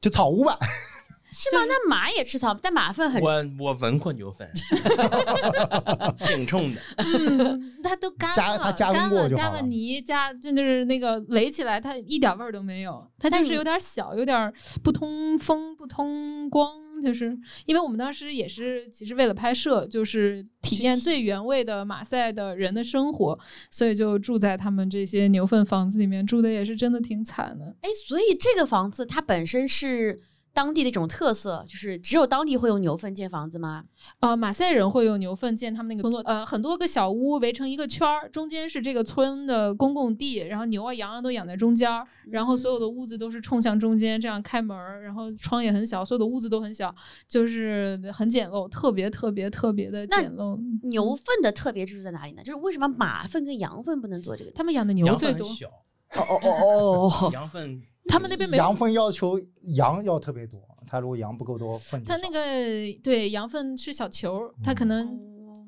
[0.00, 0.58] 就草屋吧。
[1.32, 1.62] 是吗？
[1.68, 3.22] 那马也吃草，但马粪很……
[3.22, 4.50] 我我闻过牛粪，
[6.26, 6.80] 挺冲的。
[6.96, 13.08] 嗯，它都干了，它加干了，加了泥，加就是那个垒起来，它一点味儿都没有。
[13.18, 14.52] 它就是有点小，有点
[14.82, 16.68] 不通风、不通光。
[17.02, 23.38] 就是因为我们当时也是，其实为了拍摄，就是体验最原味的马赛的人的生活，
[23.70, 27.74] 所以就住在他们这些牛粪房子里面，住的也是真的挺惨的。
[27.80, 30.20] 哎，所以这个房子它本身是。
[30.52, 33.84] 当地的一种特色就是只有当地会用牛粪建房子吗？
[34.18, 41.88] 呃，马赛人会用牛粪建他们那个村落，呃，很多个小屋围成一个圈儿，中间是这个村的公共地，然后牛啊羊啊都养在中间，
[42.30, 46.94] 然后所有的屋子都是冲向中间，这样开门，然后窗也很小，所有的屋子都很小，
[47.28, 50.58] 就是很简陋，特别特别特别的简陋。
[50.82, 52.42] 牛粪的特别之处在哪里呢？
[52.42, 54.50] 就是为什么马粪跟羊粪不能做这个？
[54.50, 55.46] 他们养的牛最多。
[55.46, 57.80] 哦哦哦哦， 羊粪。
[58.10, 59.40] 他们那边没羊粪要求
[59.74, 62.40] 羊要特别多，他如果羊不够多，粪他那个
[63.02, 65.16] 对羊粪是小球，他可能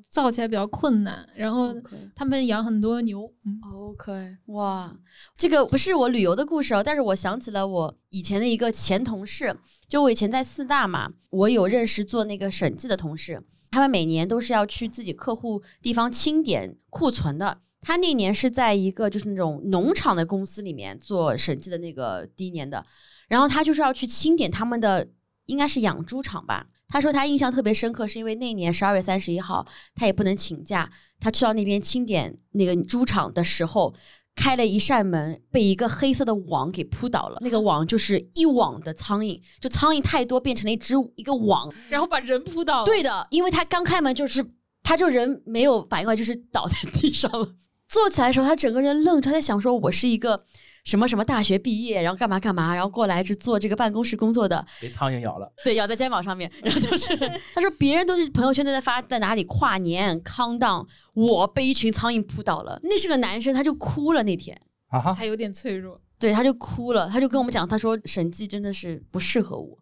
[0.09, 1.27] 造起来比较困难。
[1.35, 1.73] 然后
[2.13, 3.31] 他们养很多牛。
[3.45, 4.93] 嗯 OK，哇，
[5.37, 9.55] 这个不是我旅游的故事哦，但是我想起了我以前的一个前同事，
[9.87, 13.41] 就我以前在四大嘛，我有认识做那个审计的同事，
[13.71, 17.59] 他们每年都是要去自己客户地方清点库存的。
[17.83, 22.85] 他那年是在一个就是那种农场的公司里面做审计的那个第一年的，
[23.27, 25.07] 然后他就是要去清点他们的，
[25.45, 26.67] 应该是养猪场吧。
[26.87, 33.93] 他说他印象特别深刻，是因为那年十二月三十一号他也不能请假，他去到那边清点那个猪场的时候，
[34.35, 37.39] 开了一扇门，被一个黑色的网给扑倒了。
[37.41, 42.85] 那个网就是一网的苍蝇，就苍蝇太多变成了一只一个网，然后把人扑倒了。
[42.85, 44.45] 对的，因为他刚开门就是
[44.83, 47.55] 他就人没有反应过来，就是倒在地上了。
[47.93, 50.43] 坐起来的时候，他整个人愣住，他在想：说我是一个
[50.83, 56.51] 什么什么大学毕业，然后干嘛干嘛，然后过来是做这个办公室工作的，被苍蝇咬了，对，咬在肩膀上面。
[56.63, 57.15] 然后就是
[57.53, 62.79] 他说，别人都是朋友圈都在发在哪里跨年康荡，我被一群苍蝇扑倒了。
[62.81, 69.77] 那是个男生，他就哭了那天啊，他有点脆弱，对，他就哭了，他就跟我们讲，他说审计真的是不适合我，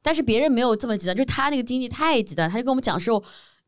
[0.00, 3.20] 但是别人没有这么极端，就是他那个经济太极端，他就跟我们讲说。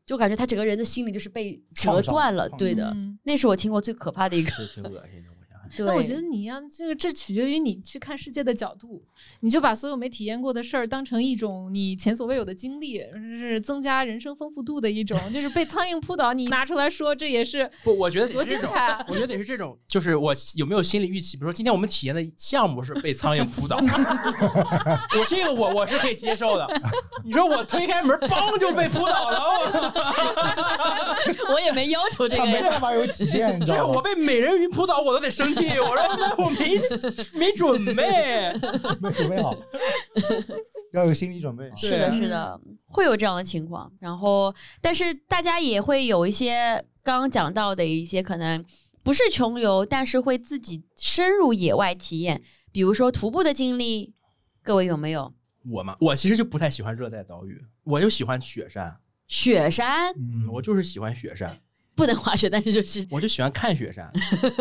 [0.09, 5.38] 就感觉他整个人的心里就是被折断了，对的，那是我听过最可怕的一个，挺恶心的。
[5.77, 9.01] 那我觉得你要这个，这取决于你去看世界的角度。
[9.41, 12.99] 你就把所有没体验过的事儿当成一种你前所未有的经历，
[13.37, 15.19] 是增加人生丰富度的一种。
[15.31, 17.97] 就是被苍蝇扑倒，你拿出来说，这也是不？
[17.97, 19.05] 我觉得多精彩！
[19.07, 21.37] 我觉得得是这种，就是我有没有心理预期？
[21.37, 23.77] 比如说今天我们体验的项目是被苍蝇扑倒，
[25.19, 26.67] 我这个我我是可以接受的。
[27.23, 29.39] 你说我推开门，嘣就被扑倒了，
[31.47, 35.58] 我我也没要求这个， 没办法有体验，你知道这 我被美人鱼扑倒，我都得生气。
[35.59, 36.05] 气，我说
[36.43, 36.71] 我没
[37.39, 38.51] 没准备，
[39.01, 39.55] 没准备好，
[40.93, 41.69] 要有心理准备。
[41.75, 43.91] 是的，是的，会有这样的情况。
[43.99, 48.63] 然后，但是大家也会有一些刚刚讲到的一些可能
[49.03, 52.41] 不是穷游，但是会自己深入野外体验，
[52.71, 54.13] 比如说徒步的经历，
[54.63, 55.33] 各位有没有？
[55.71, 58.95] 我嘛，我其实就不太喜欢热带岛屿，我就喜欢雪山。
[59.27, 61.55] 雪山，嗯，我就是喜欢雪山。
[61.99, 64.09] 不能滑雪，但是就是我就喜欢看雪山。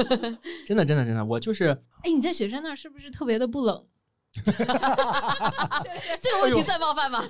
[0.66, 1.68] 真的，真的，真的，我就是。
[2.02, 3.86] 哎，你在雪山那儿是不是特别的不冷？
[4.44, 7.24] 这个问题算冒犯吗？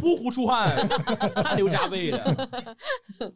[0.00, 0.74] 呼呼出汗，
[1.36, 2.76] 汗流浃背的。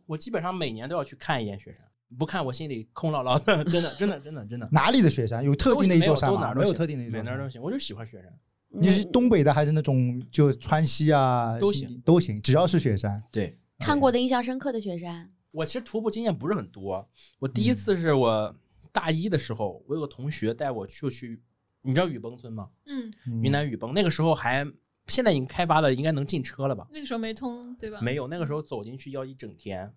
[0.06, 1.86] 我基本上每年都要去看一眼雪山，
[2.18, 3.62] 不看我心里空落落的。
[3.70, 4.68] 真的，真的，真的，真的。
[4.72, 5.44] 哪里的雪山？
[5.44, 6.54] 有特定的一座山吗？
[6.54, 7.60] 没有特定的一座，哪都行。
[7.62, 8.32] 我就喜欢雪山。
[8.72, 11.58] 你是东北的还是那种就川西啊？
[11.58, 13.22] 都行，都行，只要是雪山。
[13.30, 15.30] 对，看过的印象深刻的雪山。
[15.50, 17.08] 我其实徒步经验不是很多。
[17.38, 18.54] 我第一次是我
[18.92, 21.40] 大一的时候，我有个同学带我去去，
[21.82, 22.70] 你知道雨崩村吗？
[22.86, 24.66] 嗯，云南雨崩那个时候还，
[25.06, 26.86] 现在已经开发的应该能进车了吧？
[26.90, 28.00] 那个时候没通，对吧？
[28.00, 29.92] 没有，那个时候走进去要一整天，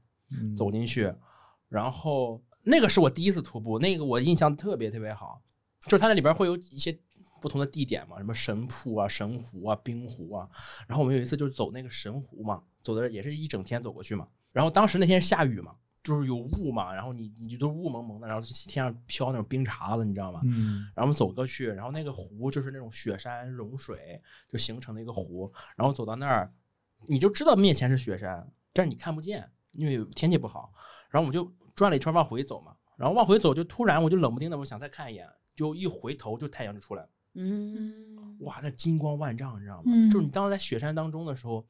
[0.55, 1.13] 走进去，
[1.69, 5.41] 然后那个是我第一次徒步，那个我印象特别特别好，
[5.85, 6.97] 就是它那里边会有一些。
[7.41, 10.49] 不同的地点嘛，什么神瀑啊、神湖啊、冰湖啊，
[10.87, 14.25] 然后我们有一次就是走那个神湖嘛，走的也是一整天走过去嘛。
[14.53, 20.39] 然后当时那天下雨嘛，就是有雾嘛，然后你你就都雾蒙蒙的，然后天上飘那种冰碴子，你知道吗？
[20.45, 20.87] 嗯。
[20.95, 26.53] 然后我们走过去，然后那个湖就是那种雪山融水就形成的一个湖，然后走到那儿，
[27.07, 30.71] 你就知道面前是雪山，但是你看不见，因为天气不好。
[31.09, 37.09] 然后我们就转了一圈往回走嘛，然后往回走就突然我就冷不丁的我想再看一眼，就一回头就太阳就出来了。
[37.35, 39.91] 嗯，哇，那金光万丈，你知道吗？
[40.11, 41.65] 就是你当时在雪山当中的时候，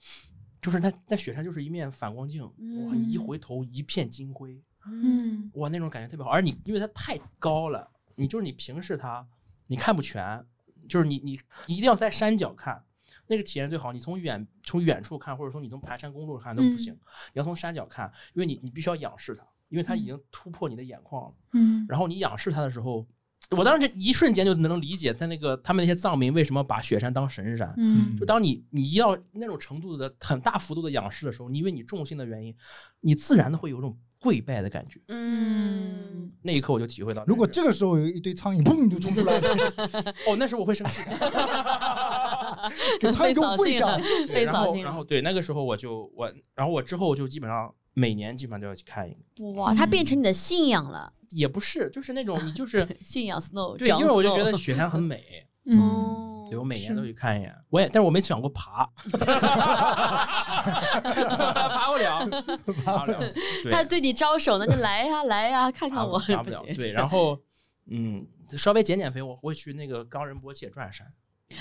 [0.64, 6.32] 就是那那雪山就是一面反光镜，哇，你一回头一片金辉，嗯，哇，那种感觉特别好。
[6.32, 9.28] 而你因为它太高了，你就是你平视它，
[9.68, 10.46] 你看不全，
[10.88, 11.38] 就是你你
[11.68, 12.82] 你一定要在山脚看，
[13.28, 13.92] 那个体验最好。
[13.92, 17.00] 你从远从远处看，或者说你从盘山公路看都不行，你
[17.34, 21.36] 要从山脚看，因为你你必须要仰视它，因为它已经突破你的眼眶了。
[21.52, 23.06] 嗯，然后你仰视它的时候。
[23.52, 27.74] 我当时一瞬间就能理解他那个他们那些藏民为什么把雪山当神山。
[27.78, 32.56] 嗯，就当你你一到那种程度的很大幅度的仰视的时候，你因为你重心的原因，
[33.02, 35.00] 你自然的会有种跪拜的感觉。
[35.10, 39.74] 嗯，那一刻我就体会到，如果这个时候有一堆苍蝇，砰就冲出来了，
[40.28, 41.12] 哦，那时候我会生气的
[43.00, 44.00] 给苍蝇都跪下。
[44.46, 49.52] 然后然后对那个时候我就我然后我之后就基本上每年基本上都要去看一个。
[49.54, 51.14] 哇，它变成你的信仰了。
[51.30, 55.20] 也不是，就是那种你就是 信仰 snow，对，因为我就觉得雪山很美，
[55.66, 58.86] 嗯，对我每年都去看一眼，我也，但是我没想过爬，
[61.74, 62.20] 爬不了，
[62.86, 63.20] 爬不了。
[63.72, 66.64] 他对你招手呢，就来呀来呀，看看我，爬不了。
[66.76, 67.40] 对，然后
[67.90, 68.20] 嗯，
[68.56, 71.08] 稍微减减肥，我会去那个冈仁波切转山。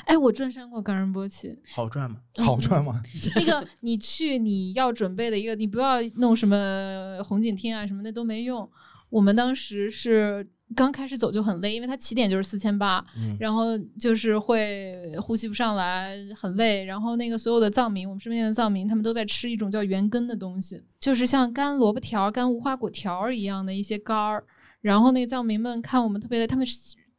[0.05, 2.19] 哎，我转山过冈仁波齐，好转吗？
[2.39, 3.01] 好转吗？
[3.37, 8.69] 那个你去你要准备的一个，你不要弄什么红景天啊什么的都没用。
[9.11, 13.05] 我们当时是刚开始走就很累，因为它起点就是四千八，
[13.39, 16.83] 然后就是会呼吸不上来，很累。
[16.85, 24.43] 然后那个所有的藏民，我们身边的藏民，他们都在吃一种叫圆根的东西，就是像干萝卜条、干无花果条一样的一些干儿。
[24.81, 26.67] 然后那个藏民们看我们特别累，他们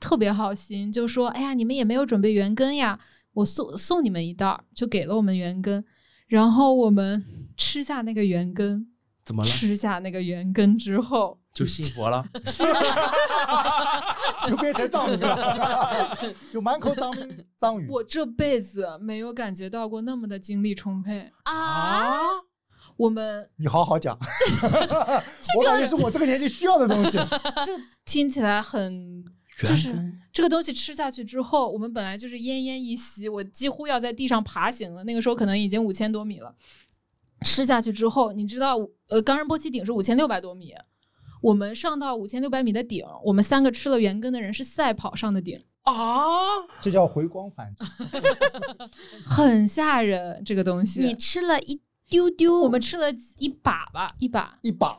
[0.03, 2.99] 特别好心，就说：“哎呀，你们也没有准备圆根呀，
[3.31, 5.85] 我送送你们一袋，就给了我们圆根。”
[6.27, 7.23] 然后我们
[7.55, 8.85] 吃下那个圆根，
[9.23, 9.49] 怎么了？
[9.49, 11.39] 吃下那个圆根之后。
[11.53, 12.25] 就信佛了
[14.45, 16.17] 就变成藏民了，
[16.51, 17.87] 就满口藏民 藏语。
[17.89, 22.19] 我这辈子没有感觉到过那么的精力充沛啊！
[22.97, 24.17] 我们你好好讲，
[25.57, 27.17] 我感觉是我这个年纪需要的东西。
[27.65, 27.73] 就
[28.03, 29.23] 听起来很，
[29.57, 29.93] 就是
[30.31, 35.03] 这个东西吃下去之后，我们本来就是奄奄一息，我几乎要在地上爬行了。
[35.03, 36.53] 那个时候可能已经五千多米了，
[37.45, 38.77] 吃下去之后，你知道，
[39.09, 40.73] 呃，冈仁波齐顶是五千六百多米。
[41.41, 45.93] 我们上到五千六百米的顶，我们三个吃了圆根的人是赛跑上的顶啊！
[46.79, 47.85] 这叫回光返照
[49.27, 50.41] 很吓人。
[50.45, 54.97] 这个东西，你吃了一丢丢，我们吃了一把吧，一把一把。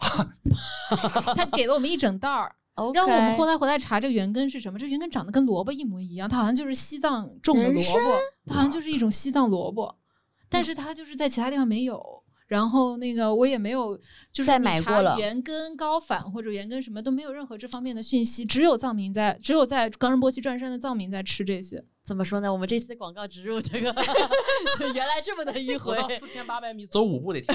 [1.35, 2.55] 他给了我们一整袋儿，
[2.93, 4.79] 让我们后来回来查这个圆根是什么。
[4.79, 9.97] 这原根长得跟萝卜一模一样，它好像就是西藏种的萝卜，它好像就是一种西藏萝卜，
[10.49, 12.03] 但是它就是在其他地方没有。
[12.47, 13.97] 然后那个我也没有，
[14.31, 15.16] 就是再买过了。
[15.18, 21.83] 原根高反或者原根什么都没有任何这方面的讯息，只有藏民在，只有在冈仁波齐转山的藏民在吃这些。
[22.05, 22.53] 怎么说呢？
[22.53, 23.91] 我们这次的广告植入这个，
[24.79, 25.97] 就原来这么的迂回。
[25.97, 27.55] 到四千八百米走五步得停。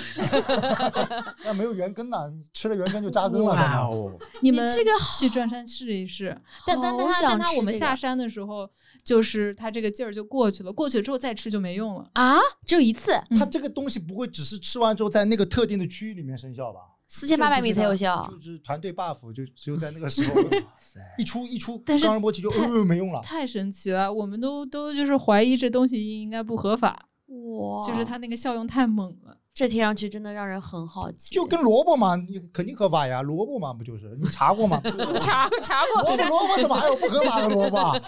[1.45, 2.17] 那没有原根呢，
[2.51, 3.53] 吃了原根就扎根了。
[3.53, 4.11] 哇哦！
[4.41, 6.35] 你们这个去转山试一试。
[6.65, 8.67] 但但他但他我们下山的时候，
[9.03, 10.73] 就是他这个劲儿就过去了。
[10.73, 12.37] 过去之后再吃就没用了啊！
[12.65, 13.11] 只有一次。
[13.37, 16.79] 它这个东西不会只是吃完之后在那个特定的区域里面生效吧？
[17.11, 20.35] 四千八百米才有效，就是团队 buff，就只有在那个时候，
[21.17, 31.33] 一出一出，但是冈仁波齐就呃没用了，太神奇了，我们都都就是怀疑这东西应该不合法，哇，就是它那个效用太猛了，这听上去真的让人很好奇。
[31.33, 34.79] 就跟萝卜嘛，你肯定合法呀，萝卜嘛不就是你查过吗？
[35.19, 37.99] 查过查过，萝卜萝卜怎么还有不合法的萝卜？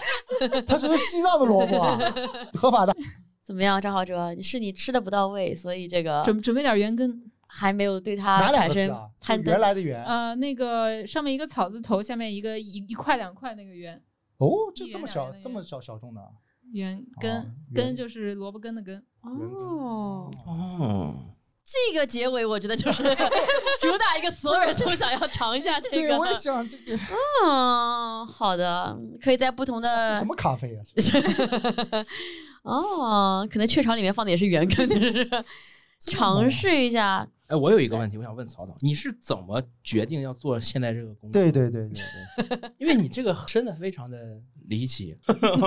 [0.64, 1.98] 它是个西藏的萝卜，
[2.54, 2.94] 合法的。
[3.42, 4.32] 怎么样，张浩哲？
[4.40, 7.31] 是你吃的不到位，所以这个准准备点圆根。
[7.54, 8.88] 还没有对它产生
[9.20, 14.02] 贪原来的圆呃，那个上面一个草字头，下面一个一一块两块那个圆。
[14.38, 16.20] 哦，就这么小，这么小小众的。
[16.72, 18.96] 圆根根就是萝卜根的根。
[19.20, 21.14] 哦哦，
[21.62, 23.02] 这个结尾我觉得就是
[23.82, 25.96] 主打一个所有人都想要尝一下这个。
[25.96, 26.98] 对，我也想这个。
[27.44, 30.82] 嗯，好的，可以在不同的什么咖啡啊？
[32.64, 34.88] 哦，可能雀巢里面放的也是圆根，
[36.00, 37.28] 尝试一下。
[37.52, 41.38] 哎，我有一个问题，我想问曹导，你是怎么决定要做现在这个工作？
[41.38, 45.14] 对对对对对， 因为你这个真的非常的离奇，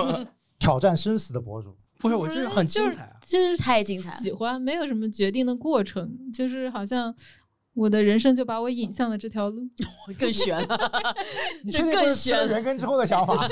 [0.58, 7.14] 挑战生死的博主，不是我就是很精彩，就是太精彩，喜欢，没有什么决定的过程，就是好像
[7.74, 9.62] 我的人生就把我引向了这条路，
[10.18, 11.14] 更悬了，
[11.62, 13.48] 你是更悬人跟之后的想法，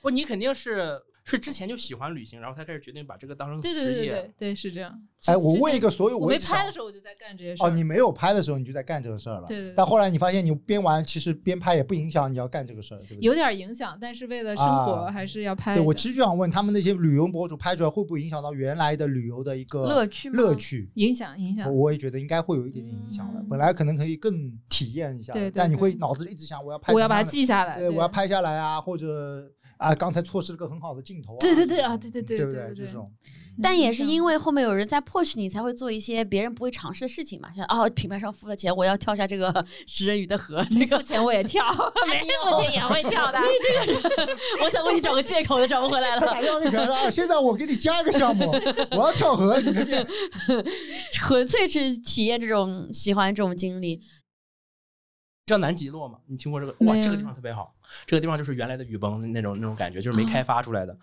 [0.00, 0.98] 不，你肯定是。
[1.30, 3.74] 是之前就喜欢旅行，然后才开始决定把这个当成职业。
[3.74, 5.00] 对对对对对，是这样。
[5.26, 7.66] 哎，我问一个，所有我没拍的时候我就在干这些事儿。
[7.66, 9.46] 哦，你没有拍的时候你就在干这个事儿了。
[9.46, 9.74] 对对。
[9.76, 13.18] 但后来你发现你边玩其实边拍也不影响你要干这个事儿，对不对？
[13.20, 15.74] 有点影响，但是为了生活还是要拍。
[15.74, 20.30] 对我其实就想问他们那些旅游博主拍出来会不会影响到原来的旅游的一个乐趣？
[20.30, 21.72] 乐趣影响影响。
[21.74, 23.44] 我也觉得应该会有一点点影响的。
[23.48, 29.52] 本来可能可以更体验一下，但你会脑子里一直想我要拍，我要把它记下来，对，我要拍下来啊，或者。
[29.80, 31.36] 啊，刚才错失了个很好的镜头。
[31.40, 32.74] 对对对啊，对对对，对不对？
[32.76, 33.10] 这种，
[33.62, 37.48] 但也是因为后面有人在 push 你，才会做一些别人不会尝试的事情嘛。
[37.56, 41.64] 像哦，品牌商付了钱，我要跳下这个 食人鱼的河，这个钱我也跳，
[42.06, 43.38] 没付钱也会跳的。
[43.40, 46.20] 你这个人，我想为你找个借口都找不回来了。
[46.20, 48.50] 他打电话给品牌商，现在我给你加一个项目，
[48.90, 50.06] 我要跳河，你那边
[51.10, 54.02] 纯粹是体验这种喜欢这种经历。
[55.50, 56.20] 知道南极落吗？
[56.26, 56.72] 你听过这个？
[56.86, 57.74] 哇，这个地方特别好。
[58.06, 60.96] 这个地方就是原来的雨崩那种那种感觉，就是没开发出来的。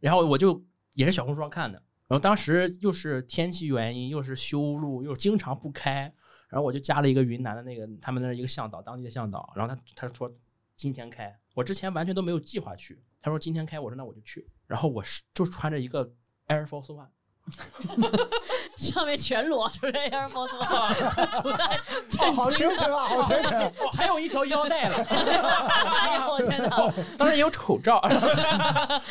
[0.00, 0.60] 然后我就
[0.94, 6.12] 也是小红书上看的，然后当时又是天气原因，又是修路，又经常不开，
[6.48, 9.52] 然后我就加了一个云南的那个他们那一个向导，当地的向导。
[9.54, 10.28] 然后他他说
[10.76, 13.00] 今天开，我之前完全都没有计划去。
[13.20, 14.48] 他说今天开，我说那我就去。
[14.66, 16.04] 然后我是就穿着一个
[16.48, 17.08] Air Force One。
[18.76, 21.80] 上面全裸，是不是 Force One，出来，
[22.34, 24.96] 好全身啊， 好全身，还有一条腰带了。
[25.04, 26.92] 哎呦我天哪！
[27.16, 28.02] 当然也有口罩，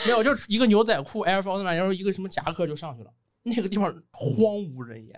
[0.06, 3.10] 没有，就是一个牛仔裤 Air Force One，然后一个什么夹克就上去了。
[3.44, 5.16] 那个地方荒无人烟。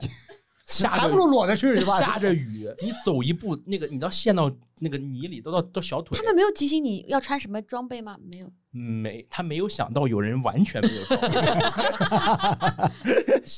[0.86, 1.98] 还不如裸着去是吧？
[1.98, 6.18] 下着雨，你走一步，那个你要陷到那个泥里，都到到小腿。
[6.18, 8.18] 他们没有提醒你要穿什么装备吗？
[8.30, 11.28] 没有，没，他没有想到有人完全没有装备。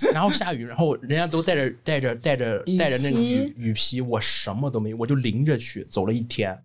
[0.14, 6.64] 然后下雨，然后人家都带着带着带着带着那个雨雨披，我什么都没有，我就淋着去走了一天，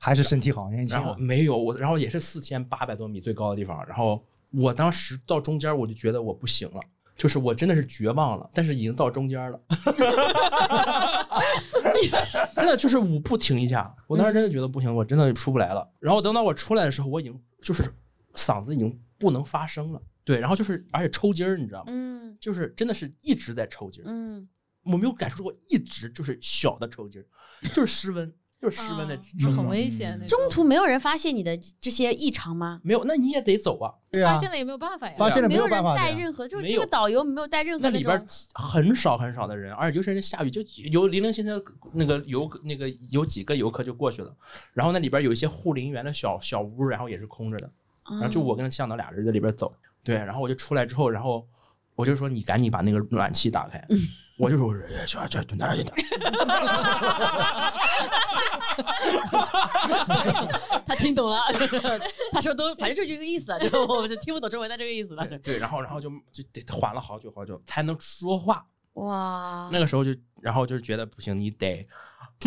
[0.00, 0.96] 还是身体好年轻。
[0.96, 6.80] 然后没有我，然后也是四千八百多米最高的地方，然后我当时到中间我就觉得我不行了。
[7.16, 9.60] 就是我真的是绝望了，但是已经到中间了，
[12.54, 13.94] 真的就是舞步停一下。
[14.06, 15.88] 我当时真的觉得不行，我真的出不来了。
[16.00, 17.84] 然后等到我出来的时候，我已经就是
[18.34, 20.00] 嗓子已经不能发声了。
[20.24, 21.84] 对，然后就是而且抽筋儿，你知道吗？
[21.88, 24.06] 嗯，就是真的是一直在抽筋儿。
[24.08, 24.48] 嗯，
[24.84, 27.26] 我没有感受过一直就是小的抽筋儿，
[27.74, 28.32] 就是失温。
[28.62, 29.18] 就是失温的，
[29.56, 30.24] 很危险。
[30.28, 32.80] 中途没有人发现你的这些异常吗？
[32.84, 33.92] 没有，那你也得走啊。
[34.08, 35.14] 对发现了也没有办法呀。
[35.18, 35.96] 发现了没有办法。
[35.96, 37.82] 带任何，就是这个导游没有带任何。
[37.82, 41.60] 那里边很少很少的人，而且尤其是下雨，就有零零星星
[41.92, 44.32] 那个游那个有几个游客就过去了。
[44.72, 47.68] 然后那里边有一些护林员的小小屋，然后也是空着的。
[48.10, 49.74] 然后就我跟向导俩人在里边走。
[50.04, 51.44] 对，然后我就出来之后，然后
[51.96, 53.84] 我就说你赶紧把那个暖气打开。
[54.38, 54.74] 我就说，
[55.06, 55.94] 小小蹲哪一点？
[60.86, 61.40] 他听懂了，
[62.32, 65.26] 他说都反正就这个意思，就我就听不懂中文，但这个意思了。
[65.38, 68.64] 对，然后然后就就得缓了好久好久才能说话。
[68.94, 69.70] 哇！
[69.72, 71.88] 那个时候就然后就觉得不行，你得这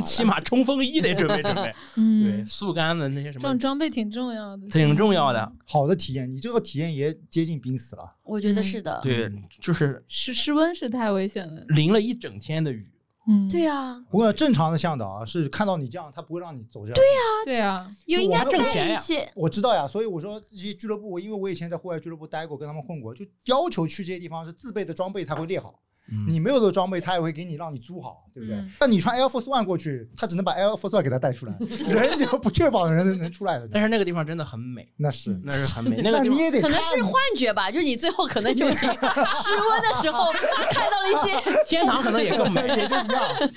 [0.05, 1.73] 起码冲锋衣得准备准备。
[1.97, 5.51] 嗯，对，速干的那些什么这种装备挺重要的，挺重要的。
[5.65, 8.15] 好的体验，你这个体验也接近濒死了。
[8.23, 8.99] 我觉得是的。
[9.01, 9.31] 对，
[9.61, 12.91] 就是室室温是太危险了，淋了一整天的雨。
[13.27, 13.99] 嗯，对呀。
[14.11, 16.95] 不过正常的向导啊，是看到你这样，他不会让你走这样。
[16.95, 19.27] 对呀，对呀，有应该挣钱一些。
[19.33, 25.79] 我知道呀，所以我说这些俱乐部，因为我以前在户外俱乐部待过，跟他们混过，就要求去这些地方是自备的装备，他会列好。
[26.28, 28.64] 你没有的装备，他也会给你让你租好，对不对？
[28.80, 33.68] 那你穿 Air Force One 过去，他只能把 Air Force One 给他带出来，人就不确保人能出来的。
[33.74, 36.01] 但是那个地方真的很美，那是那是很美。
[36.06, 40.32] 那个你也得可能是幻觉吧，就是你最后可能就室温的时候
[40.70, 43.51] 看到了一些天堂，可能也更美，也就一样。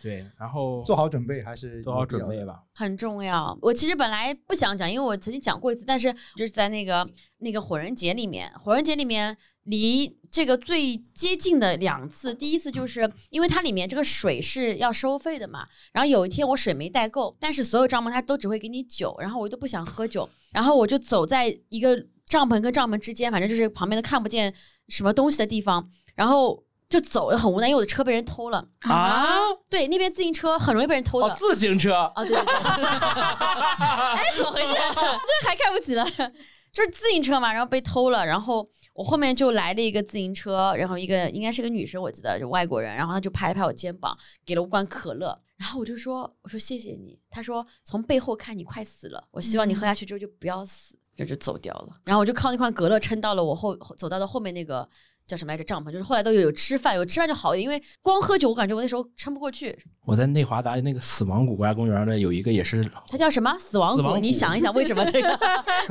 [0.00, 3.56] 对，然后做好准备还是做好准备吧，很重要。
[3.62, 7.06] 我其实本来不想讲，因为我曾经讲过一次，但是就是在那个
[7.38, 9.36] 那个火人节里面，火人节里面。
[9.66, 24.54] 离这个最接近的两次，第一次就是因为它里面这个水是要收费的嘛，然后有一天我水没带够，但是所有帐篷它都只会给你酒，然后我都不想喝酒，然后我就走在一个帐篷跟帐篷之间，反正就是旁边都看不见
[24.86, 29.26] 什么东西的地方，然后就走很无奈，因为我的车被人偷了啊，
[29.68, 32.54] 对，那边自行车很容易被人偷的，自行车啊，对对对，
[34.14, 34.74] 哎，怎么回事？
[35.42, 36.06] 这还看不起了。
[36.76, 44.14] 就是自行车嘛，然后被偷了，然后我后面就来了一个自行车，然后一个应该是个女生，我记得就外国人，然后他就拍了拍我肩膀，
[44.44, 54.86] 给了我罐可乐，然后我就说我说谢谢你，他说从背后看你快死了，我希望你喝下去之后就不要死，就就走掉了，然后我就靠那罐可乐撑到了我后走到了后面那个。
[55.26, 55.64] 叫什么来着？
[55.64, 59.76] 帐篷就是后来都有有吃饭，有吃饭就好一点，因为光喝酒，我感觉我那时候撑不过去。
[60.04, 63.58] 我在内华达那个死亡谷国家公园呢，有一个也是，它叫什么？
[63.58, 64.16] 死亡谷。
[64.18, 65.38] 你想一想，为什么这个？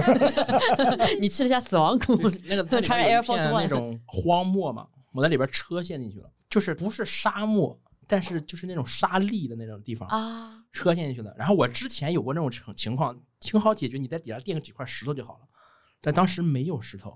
[1.19, 2.15] 你去了下死亡谷，
[2.45, 7.77] 那个穿着 Air Force One 那种荒漠嘛，我在里边车陷进去了，就是不是沙漠，
[8.07, 11.33] 但是就是那种沙砾的那种地方啊，车陷进去了。
[11.37, 15.39] 然后我之前有过那种情情况，挺好解决，你在底下垫个几块石头就好了。
[16.05, 17.15] 但当时没有石头，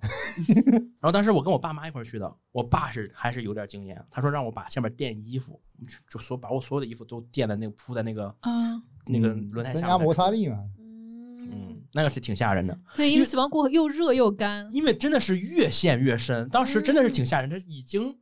[1.00, 5.62] 然后当时我跟我爸妈一块去的，我爸是还是有点经验，他说让我把下面垫衣服，
[6.10, 10.58] 就所把我所有的衣服都垫在那个铺在那个啊那个轮胎下，增加摩擦力嘛。
[11.38, 12.76] 嗯，那个是挺吓人的。
[12.96, 18.18] 对，因为死亡谷又热又干，因为真的是越陷越深，当时真的是挺吓人，这已经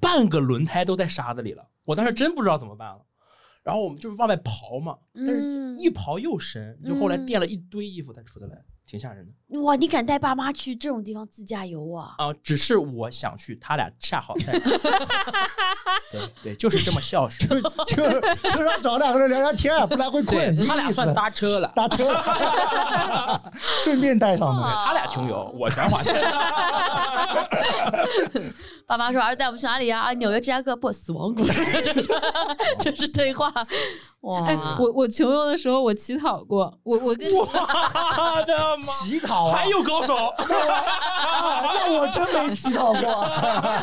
[0.00, 3.04] 半个轮胎都在沙子里了，我当时真不知道怎么办了。
[3.62, 8.64] 然后我们就是往外刨嘛，但是一刨又深，就后来垫了一堆衣服才出得来。
[8.88, 9.76] 挺吓人的哇！
[9.76, 12.14] 你敢带爸妈去这种地方自驾游啊？
[12.16, 14.58] 啊，只是我想去，他俩恰好在。
[16.10, 20.56] 对对，就是这么孝顺， 就就就让找两个人聊聊天，不然会困。
[20.66, 22.18] 他俩算搭车了，搭车，
[23.84, 24.62] 顺便带上的。
[24.62, 26.14] 他俩穷游，我全花钱。
[28.86, 30.00] 爸妈说：“儿子带我们去哪里呀？
[30.00, 31.44] 啊，纽约、芝加哥，不，死亡谷。”
[32.80, 33.52] 就是对话。
[34.22, 34.76] 哇！
[34.80, 36.76] 我我穷游的时候，我乞讨过。
[36.82, 37.46] 我我跟我
[38.44, 38.82] 的妈！
[39.06, 40.14] 乞讨还有高手？
[40.38, 43.02] 那我真没乞讨过。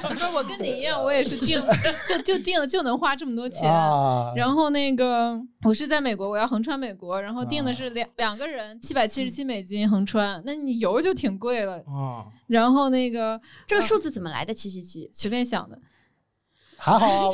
[0.10, 1.58] 不是我跟你一样，我也是定
[2.06, 3.72] 就就定了就能花这么多钱。
[4.36, 12.26] 然后那个我是在美国，我要横穿美国，然后定的是两两个人七百七十七美金横穿，那你油就挺贵了啊。
[12.48, 14.54] 然后那个这个数字怎么来的？
[14.54, 15.80] 七七七，随便想的。
[16.78, 17.30] 还好，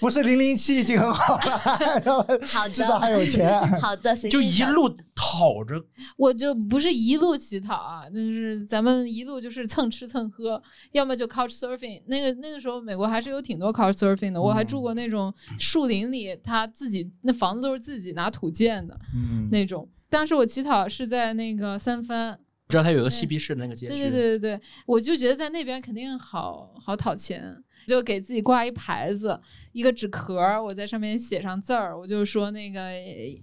[0.00, 3.60] 不是零零七已经很好了，好，至少还有钱。
[3.80, 5.74] 好的，就一路讨着，
[6.16, 10.62] 我就不是一路乞讨啊，就是咱们一路就是蹭吃蹭喝，
[10.92, 12.02] 要么就 couch surfing。
[12.06, 19.88] 那个那个时候美国还是有挺多 couch surfing 的，我还住过那种树林里，他自己那房子都是自己拿土建的，嗯，那种。
[20.10, 27.62] 当时我乞讨是在那个三藩，知道他有个嬉皮士的那个街区，对对对对对，我就觉得在那边肯定好好讨钱。
[27.86, 29.40] 就给自己挂一牌子，
[29.72, 32.90] 一个纸壳儿，我在上面写上字儿，我就说那个，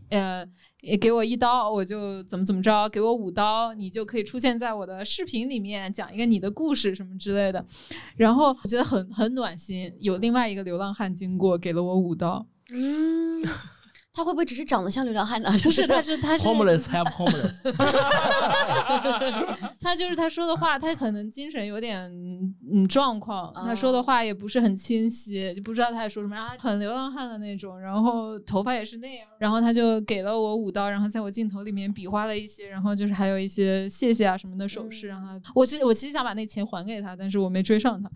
[0.10, 0.46] 呃，
[1.02, 7.66] 给我一刀，我就怎么怎么着，给我五刀，你就可以出现在我的视频里面，讲一个你的故事什么之类的。
[8.18, 12.46] 然后我觉得很很暖心，有另外一个流浪汉经过，给了我五刀。
[12.72, 13.42] 嗯。
[14.16, 15.52] 他会不会只是长得像流浪汉呢？
[15.62, 17.56] 不是，他是他是 homeless have homeless。
[19.82, 22.10] 他就是他说的话，他可能精神有点
[22.72, 26.36] 嗯状况，他说的话也不是很清晰，就不知道他在说什么。
[26.36, 29.28] 然后很流浪汉的那种，然后头发也是那样。
[29.38, 35.08] 然后他就给了我五刀，然后在我镜头里面比划了一些，然后就是还有一些谢谢啊什么的手势。
[35.10, 38.10] 然 后我其实我其实想把那钱还给他，但是我没追上他。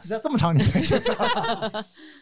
[0.00, 1.14] 只要这么长你没追上？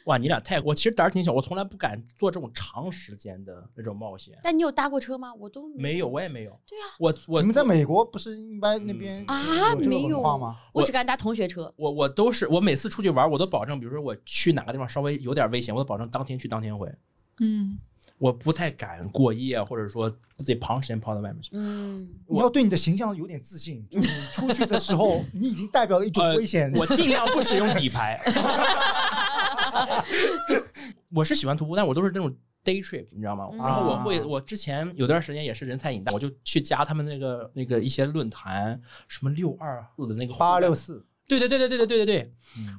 [0.04, 1.95] 哇，你俩太我其实胆儿挺小，我从来不敢。
[1.97, 4.38] 敢做这种长时间的那种冒险。
[4.42, 5.32] 但你有搭过车吗？
[5.34, 6.61] 我都没有，我也没有。
[6.66, 10.57] 对呀，我我你们在美国不是一般那边啊没有吗？
[10.72, 11.72] 我只敢搭同学车。
[11.76, 16.92] 我我都是我每次出去玩，我都保证，比如说我去哪个地方稍微有点危险，我都保证当天去当天回。
[17.40, 17.78] 嗯。
[18.18, 21.51] 我不太敢过夜，或者说自己长时间跑到外面去。
[21.53, 23.86] 嗯，你要对你的形象有点自信。
[23.90, 26.72] 就你出去的时候， 你已经代表了一种危险。
[26.76, 28.18] 我尽量不使用底牌。
[31.14, 32.31] 我是喜欢徒步，但我都是那种
[32.64, 33.49] day trip，你知道吗？
[33.53, 41.05] 然后我会，我之前有段时间也是人才引大，我就去加他们那个那个一些论坛，什么六二四的那个八二六四。
[41.29, 42.35] 对对对对对对对对对，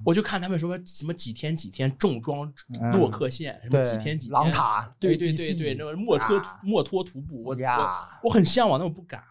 [0.05, 2.49] 我就看他们说什么几天几天重装
[2.93, 9.21] 洛克线，什么几天几天狼塔，对对对对，那个墨脱墨脱徒步，我我我很向往，但我不敢。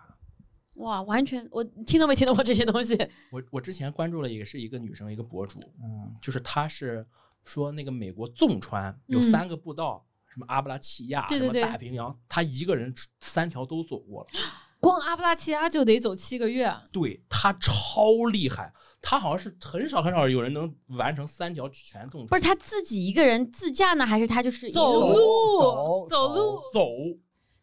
[0.74, 2.94] 哇，完全我听都没听到过这些东西。
[3.30, 7.06] 我我之前关注了一个是一个女生，一个博主，嗯，就是她是
[7.46, 14.28] 说那个美国纵穿有三个步道，什么阿布拉契亚，什么大太平洋，他一个人三条都走过了。
[14.78, 22.28] 光阿布拉契亚就得走七个月，对他超厉害，他好像是很少很少有人能完成三条全纵穿。
[22.28, 26.88] 不是他自己一个人自驾呢，还是他就是走路走路走？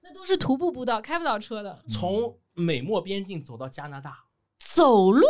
[0.01, 1.83] 那都是徒步步道，开不了车的。
[1.87, 4.25] 从美墨边境走到加拿大，
[4.59, 5.23] 走路。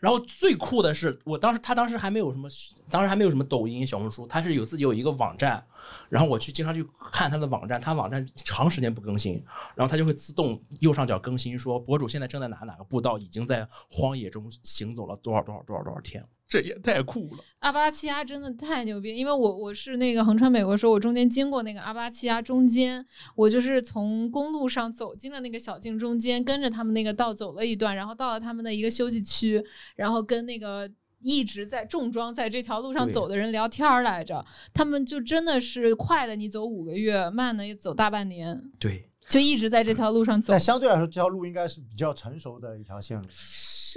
[0.00, 2.48] 然后最酷的是，我当时他当时还没有什么，
[2.90, 5.64] 当时还没有什么抖音、小红书，他是有自己有一个网站，
[6.08, 9.42] 然后我去经常去看他的网站，他网站长时间不更新，
[9.74, 16.24] 然后他就会自动右上角更新说博主现在正在哪哪个步道，已经在荒野中行走了多少多少多少多少天。
[16.48, 17.44] 这也太酷了！
[17.58, 29.60] 阿巴契亚真的太牛逼，因为我我是那个横穿美国时候，我中间经过那个阿巴契亚中间，我就是从公路上走进了那个小径中间，跟着他们那个道走了一段，然后到了他们的一个休息区，
[29.96, 30.88] 然后跟那个
[31.20, 34.44] 一直在重装在这条路上走的人聊天来着。
[34.72, 38.62] 他们就真的是快的，你走五个月，慢的也走大半年。
[38.78, 40.52] 对，就一直在这条路上走。
[40.52, 43.26] 但相对来说，这条路应该是比较成熟的一条线路。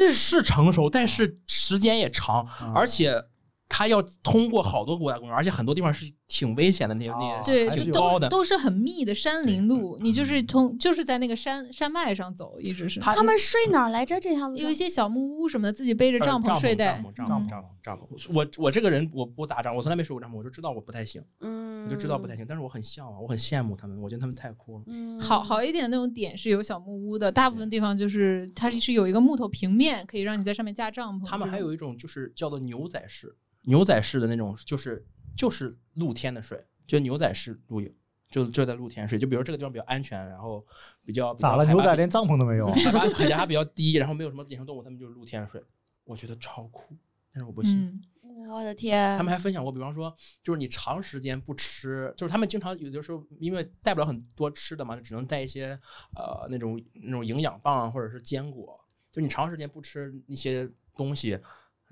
[0.08, 3.24] 是是成熟，但是时间也长，而且
[3.70, 12.99] 他要通过好多国家公园，而且很多地方是挺危险的，那些那对，是高的，都是很密的山林路，你就是通就是在那个山山脉上走，一直是。
[12.99, 14.20] 他们睡哪儿来着？
[14.20, 16.86] 这条路有一些小木屋什么的，自己背着帐篷睡的。
[16.86, 18.34] 帐篷帐篷帐篷帐篷。
[18.34, 21.24] 我我这个人我不打仗，我从来没睡过帐篷，我就知道我不太行。
[21.41, 24.84] 嗯，我就知道不太行，但是我很向往，我很羡慕他们，我觉得他们太酷了。
[24.88, 31.26] 嗯，好好一点那种点是有小木屋的，大部分地方就是它是有一个木头平面，可以让你在上面架帐篷。
[31.26, 35.05] 他们还有一种就是叫做牛仔式，牛仔式的那种就是
[35.36, 36.66] 就是露天的睡。
[36.88, 37.95] 就牛仔式露营，
[38.32, 39.20] 就就在露天睡。
[39.20, 40.66] 就比如这个地方比较安全，然后
[41.05, 41.64] 比较咋了？
[41.66, 45.64] 牛仔连帐篷都没有，海拔海拔比较低，然后没有什么野生动物，他们就是露天睡。
[46.03, 46.97] 我觉得超酷，
[47.32, 48.01] 但是我不行。
[48.49, 49.16] 我的天！
[49.20, 55.80] 他们还分享过，比方说，就是你长时间不吃，就是他们经常有的时候因为带不了很多吃的嘛，就只能带一些
[56.16, 58.84] 呃那种那种营养棒或者是坚果。
[59.12, 61.39] 就你长时间不吃一些东西。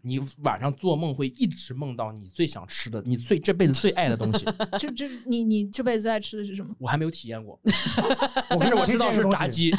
[0.07, 4.45] 你晚上做梦会一直梦到你最想吃的，你最这辈子最爱的东西。
[4.79, 6.73] 这这，你你这辈子最爱吃的是什么？
[6.79, 7.59] 我还没有体验过，
[8.57, 9.73] 但是我知道是炸鸡，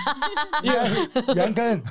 [1.35, 1.83] 原根，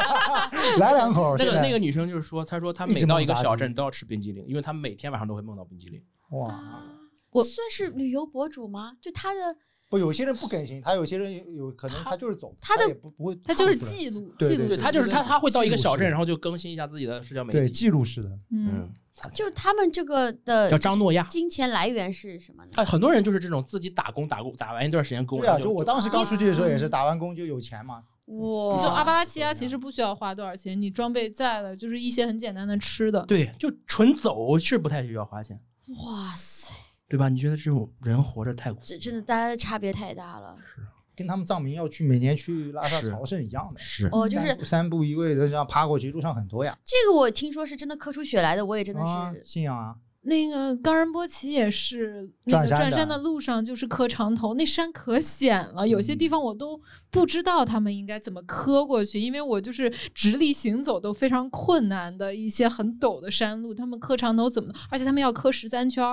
[0.78, 1.36] 来两口。
[1.36, 6.00] 那个那个女生就是说，她说她每到一个小镇都要吃冰激凌，因为她每天晚上都会梦到冰激凌。
[6.30, 6.82] 哇，
[7.30, 8.92] 我算是旅游博主吗？
[9.00, 9.56] 就她的。
[9.92, 18.90] 不，有些人不更新，他有些人有可能他就是走，他的不不会，他就是记录，记录，他就是他他会到一个小镇，然后就更新一下自己的社交媒体，对，记录式的，嗯，
[19.34, 22.70] 就他们这个的叫张诺亚，金钱来源是什么呢？
[22.76, 28.02] 哎，很多人就是这种自己打工打工打完一段时间工，对啊，就我当时刚出去的时候也是打完工就有钱嘛。
[28.26, 35.60] 哇，就阿巴拉契亚其实不需要花多少钱，你装备在了，就是一些很简单的吃的，对，就纯走是不太需要花钱。
[35.88, 36.72] 哇塞。
[37.12, 37.28] 对吧？
[37.28, 38.80] 你觉得这种人活着太苦？
[38.86, 40.56] 这真的，大家的差别太大了。
[40.74, 40.80] 是，
[41.14, 43.78] 跟他们藏民要去每年去拉萨朝圣一样的。
[43.78, 46.74] 是，哦，就是三步一跪的这样爬过去，路上很多呀。
[46.86, 49.94] 这个我听说是真的磕出血来的，我也真的是信仰啊。
[50.24, 64.72] 那个冈仁波齐也是，那个转山的路上就是磕长头，那山可险了，有些地方我都不知道他们应该怎么磕过去，因为我就是直立行走都非常困难的一些很陡的山路，他们磕长头怎么？
[64.90, 66.04] 而且他们要磕十三圈，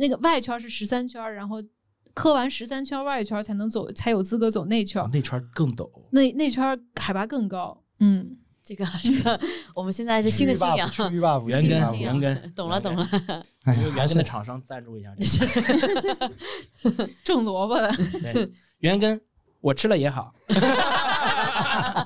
[0.00, 1.62] 那个外圈是十三圈，然后
[2.12, 8.38] 磕完十三圈外圈才能走，才有资格走内圈，内圈更陡，那那圈海拔更高，嗯。
[8.62, 9.40] 这个这个，
[9.74, 10.88] 我们现在是新的信仰，
[11.44, 13.04] 原根原根，懂了懂了。
[13.96, 15.12] 原根的厂商赞助一下，
[17.24, 17.90] 种萝卜的。
[18.78, 19.20] 原根，
[19.60, 20.32] 我吃了也好。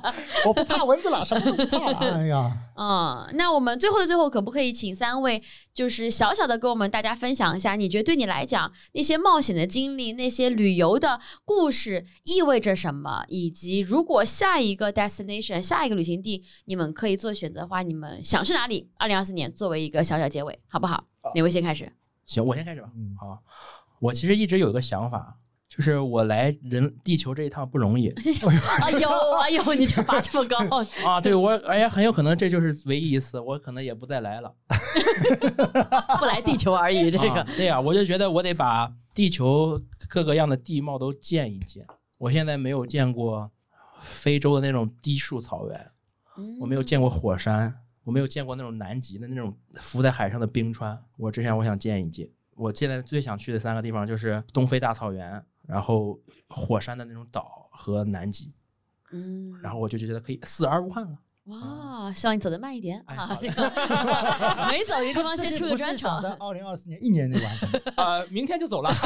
[0.46, 1.98] 我不怕蚊子了，什么都不怕了。
[1.98, 5.42] 哎呀，嗯，那我们最后的最后，可不可以请三位，
[5.72, 13.24] 就是小小的跟我们大家分享一下，你觉得对你来讲，那些冒险的经历，那些旅游的故事意味着什么？
[13.28, 18.88] 以及如果下一个 destination，下一个旅行地，你们可以做选择的话，你们想去哪里？
[18.98, 21.04] 二零二四年作为一个小小结尾，好不好？
[21.34, 21.90] 哪位先开始？
[22.26, 22.88] 行，我先开始吧。
[22.96, 23.42] 嗯好，
[24.00, 25.36] 我其实一直有一个想法。
[25.76, 28.08] 就是我来人地球这一趟不容易。
[28.10, 28.22] 哎
[28.94, 29.08] 呦
[29.42, 30.58] 哎呦， 你这拔这么高
[31.04, 31.18] 啊！
[31.20, 34.54] 对我，而且很有可能这就是唯一一次，我可能也不再来了。
[36.20, 37.44] 不来地球而已，这个。
[37.56, 41.84] 对呀，我就觉得我得把地球各个样的地貌都见一见。
[42.18, 43.50] 我现在没有见过
[44.00, 45.90] 非洲的那种低树草原，
[46.60, 50.96] 我没有见过火山，我没有见过那种南极的那种浮在海上的冰川。
[51.16, 52.28] 我之前我想见一见。
[52.54, 55.44] 我现在最想去的三个地方就是东非大草原。
[55.66, 58.52] 然后火山的那种岛和南极，
[59.12, 61.18] 嗯，然后我就觉得可以死而无憾了。
[61.44, 63.38] 哇，希望你走得慢一点啊！
[64.70, 66.22] 每走一个地方先出个专场。
[66.40, 67.68] 二零二四年一年内完成。
[67.96, 68.90] 呃，明天就走了。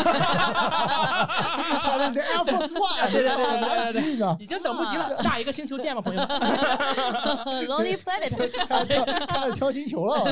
[1.81, 5.13] 穿的 Air Force One，对对对对对，已经等不及了。
[5.17, 6.29] 下一个星球见吧，朋友们。
[7.67, 8.31] Lonely Planet，
[8.69, 8.89] 开始
[9.27, 10.23] 开始挑星球了。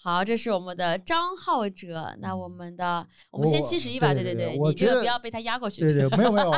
[0.00, 2.14] 好，这是我们的张浩哲。
[2.20, 4.14] 那我们的，我们先七十一吧。
[4.14, 5.80] 对对对，你觉得不要被他压过去。
[5.80, 6.52] 对对，没有没有，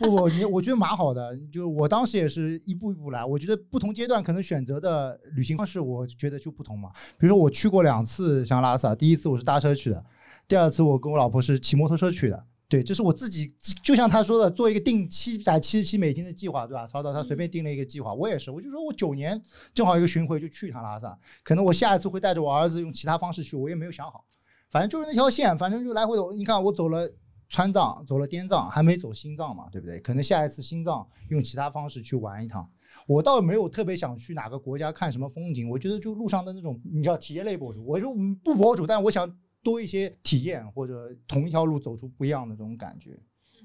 [0.00, 1.38] 不不，你我觉得蛮好的。
[1.52, 3.24] 就我当时也是一步一步来。
[3.24, 6.90] 我觉得不同阶段可能选择的旅行方式，我觉得就不同嘛。
[7.16, 10.04] 比如说我去过两次香拉萨，第一次我是搭车去的，
[10.48, 12.44] 第二次我跟我老婆是骑摩托车去的。
[12.70, 13.52] 对，这是我自己，
[13.82, 16.86] 就像他说的，做一个定七百七十七美金的计划，对吧？
[16.86, 19.42] 曹导他随便定了一个计划，我也是，我就说我九年
[19.74, 24.24] 正好一个巡回就去一趟拉萨，可能我下一次会带着我儿子用其他方式去，我也没有想好，
[24.70, 26.32] 反正就是那条线，反正就来回走。
[26.32, 27.12] 你看我走了
[27.48, 29.98] 川藏，走了滇藏，还没走新藏嘛，对不对？
[29.98, 32.70] 可能下一次新藏用其他方式去玩一趟，
[33.08, 38.14] 我倒没有特别想去哪个国家看什么风景，我觉得就路上的那种，你知道体验类博主，我就
[38.44, 39.36] 不博主，但我想。
[39.62, 43.12] 多一些体验，或者同一条路走出不一样的这种感觉，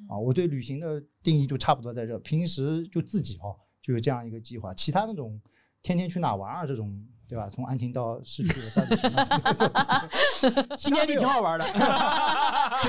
[0.10, 2.20] 啊，我对旅行的定义就差不多在这。
[2.20, 4.74] 平时就自己哦，就有这样一个计划。
[4.74, 5.42] 其他那种
[5.82, 7.50] 天天去哪玩啊，这种对吧？
[7.50, 11.66] 从安亭到市区的三里屯， 今天挺好玩的。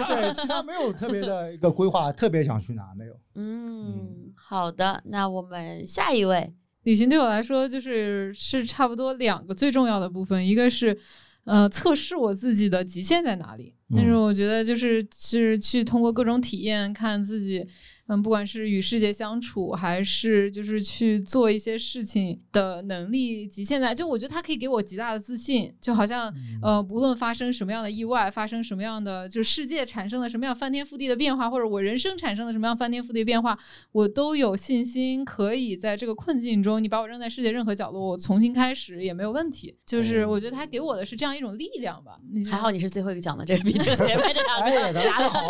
[0.09, 3.19] 对，其他没有特别的一个规划，特别想去哪没有。
[3.37, 6.53] 嗯，好的，那我们下一位。
[6.83, 10.99] 旅行对我来说就是是差不多两个最重要的部分，一个是。
[11.47, 13.75] 呃，测试我自己的极限在哪里？
[13.95, 17.67] 但是我觉得就是是去通过各种体验看自己。
[18.09, 26.33] 嗯，不管是与世界相处，还是就是去做一些事情的能力及现在，就我觉得他可以给我极大的自信，就好像
[26.63, 33.59] 呃，无论发生什么样的意外，发生什么样的，就是世界产生了什么样翻天覆地的变化，或者我人生产生了什么样翻天覆地的变化，
[33.91, 39.75] 我都有信心可以在这个困境中，你把我扔在世界任何角落，我重新开始也没有问题。
[39.85, 42.17] 就是我觉得他给我的是这样一种力量吧。
[42.49, 45.41] 还好你是最后一个讲的，这比这个前面这两个答的好，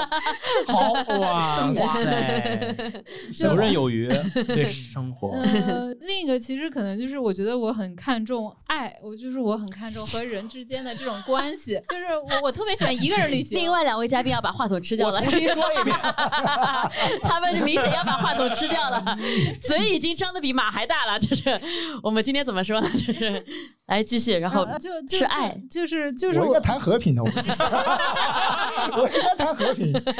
[0.66, 2.45] 好哇 塞。
[3.40, 4.08] 游刃有余，
[4.48, 5.30] 对生活。
[5.30, 11.80] 呃，另一个其实可能就是，我觉得我很看重爱，我就是我很看重和人之间的这种关系。
[11.88, 13.58] 就是我我特别喜欢一个人旅行。
[13.58, 15.96] 另外两位嘉宾要把话筒吃掉了，重新说一遍。
[17.22, 19.16] 他们明显要把话筒吃掉了，
[19.60, 21.18] 嘴已经张的比马还大了。
[21.18, 21.60] 就是
[22.02, 22.88] 我们今天怎么说呢？
[22.90, 23.44] 就是
[23.86, 24.66] 来继续，然后
[25.08, 29.92] 就是爱，就是就是我应该谈和平的，我应该谈和平。
[29.92, 30.10] 不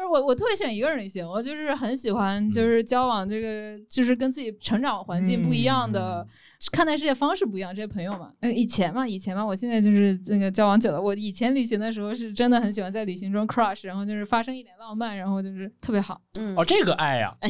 [0.00, 1.67] 是我，我特别喜欢一个人旅行，我就是。
[1.68, 6.26] 是很喜欢，就是交往这个，就是跟自己成长环境不一样的，
[6.72, 7.74] 看待世界方式不一样。
[7.74, 11.00] 这些朋友嘛，呃，以前嘛，以前嘛，我现在就是那个交往久了。
[11.00, 16.20] 我以前旅行的时候是真的很喜欢在旅行中 crush，然后就是发生一点浪漫，然后就是特别好。
[16.38, 17.36] 嗯，哦，这个爱呀，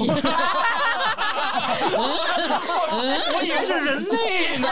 [2.91, 4.69] 我以为是人类呢。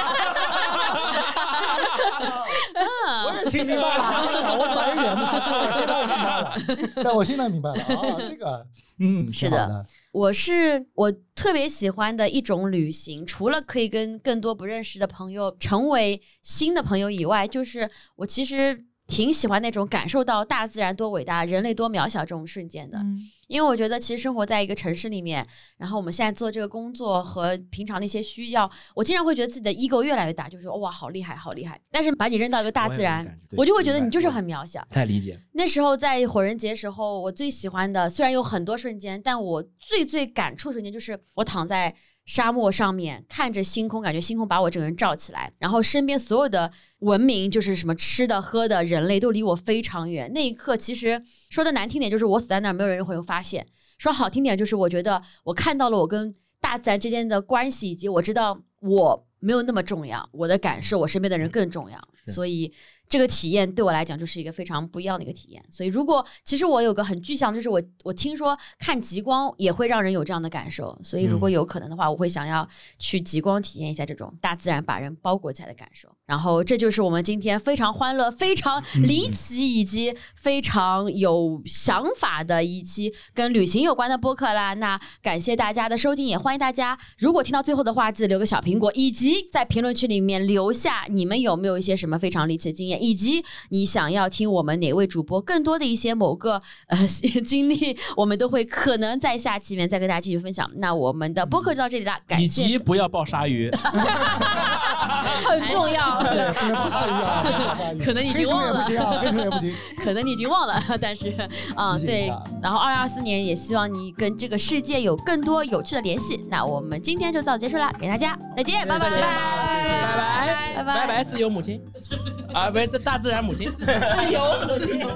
[3.27, 5.29] 我也听明白了，我早一点嘛，
[5.65, 6.55] 我现在明白了，
[7.03, 8.67] 但我现在明白了啊，这个，
[8.99, 18.85] 嗯，是的，我是我特别喜欢的一种旅行，除了可以跟更多不认识的朋友成为新的朋友以外，就是我其实。
[19.07, 22.99] 挺喜欢那种感受到大自然多伟大，人类多渺小这种瞬间的，
[23.47, 25.47] 因为我觉得其实生活在一个城市里面，
[25.77, 34.85] 然后我们现在做这个工作和平常的一些需要，我经常会觉得自己的 ego 越来越大，就是说哇好厉害好厉害，但是把你扔到一个大自然，我就会觉得你就是很渺小。
[34.91, 35.39] 太理解。
[35.53, 41.95] 那时候在火人节时候，我最喜欢的虽然有很多瞬间，但我最最感触瞬间就是我躺在。
[42.27, 50.31] 沙漠上面看着星空，感觉星空把我整个人罩起来，然后身边所有的文明，就是什么吃的喝的，人类都离我非常远。
[50.35, 53.65] 那一刻，其实说的难听点，就是我死在那儿，没有人会发现；
[53.97, 62.73] 说好听点，就是我觉得我看到了我跟大自然之间的关系，以及我知道我没有那么重要，我的感受，我身边的人更重要，所以。
[63.09, 76.09] 这个体验对我来讲就是一个非常不一样的一个体验，所以如果其实我有个很具象，就是我我听说看极光也会让人有这样的感受，所以如果有可能的话，我会想要去极光体验一下这种大自然把人包裹起来的感受。
[76.27, 84.75] 然后这就是我们今天非常欢乐、非常离奇以及非常有想法的一期跟旅行有关的播客啦。
[84.75, 93.01] 那感谢大家的收听，也欢迎大家如果听到最后的话，记得留个小苹果，以及在评论区里面留下你们有没有一些什么非常离奇的经验。
[93.01, 97.07] 以及你想要听我们哪位主播更多的一些某个呃
[97.47, 100.69] 经历，我们都会可能在下期里面再跟大家继续分享。
[100.79, 102.45] 那我们的播客就到这里了，感谢。
[102.45, 103.71] 以及不要抱鲨鱼，
[105.47, 106.16] 很重要。
[106.23, 107.45] 对，不能不参与啊！
[108.05, 110.83] 可能已经忘了，黑熊也不行， 可能你已经忘了。
[111.01, 111.35] 但是
[111.75, 112.33] 啊，对。
[112.63, 116.41] 然后二零二四年也希望你跟这个世界有更多有趣的联系。
[116.51, 121.81] 那我们今天就到此结束了，给大家再见，拜拜，拜拜，拜拜，拜拜，自由母亲。
[122.55, 125.07] 啊，不是大自然母亲，自由母亲。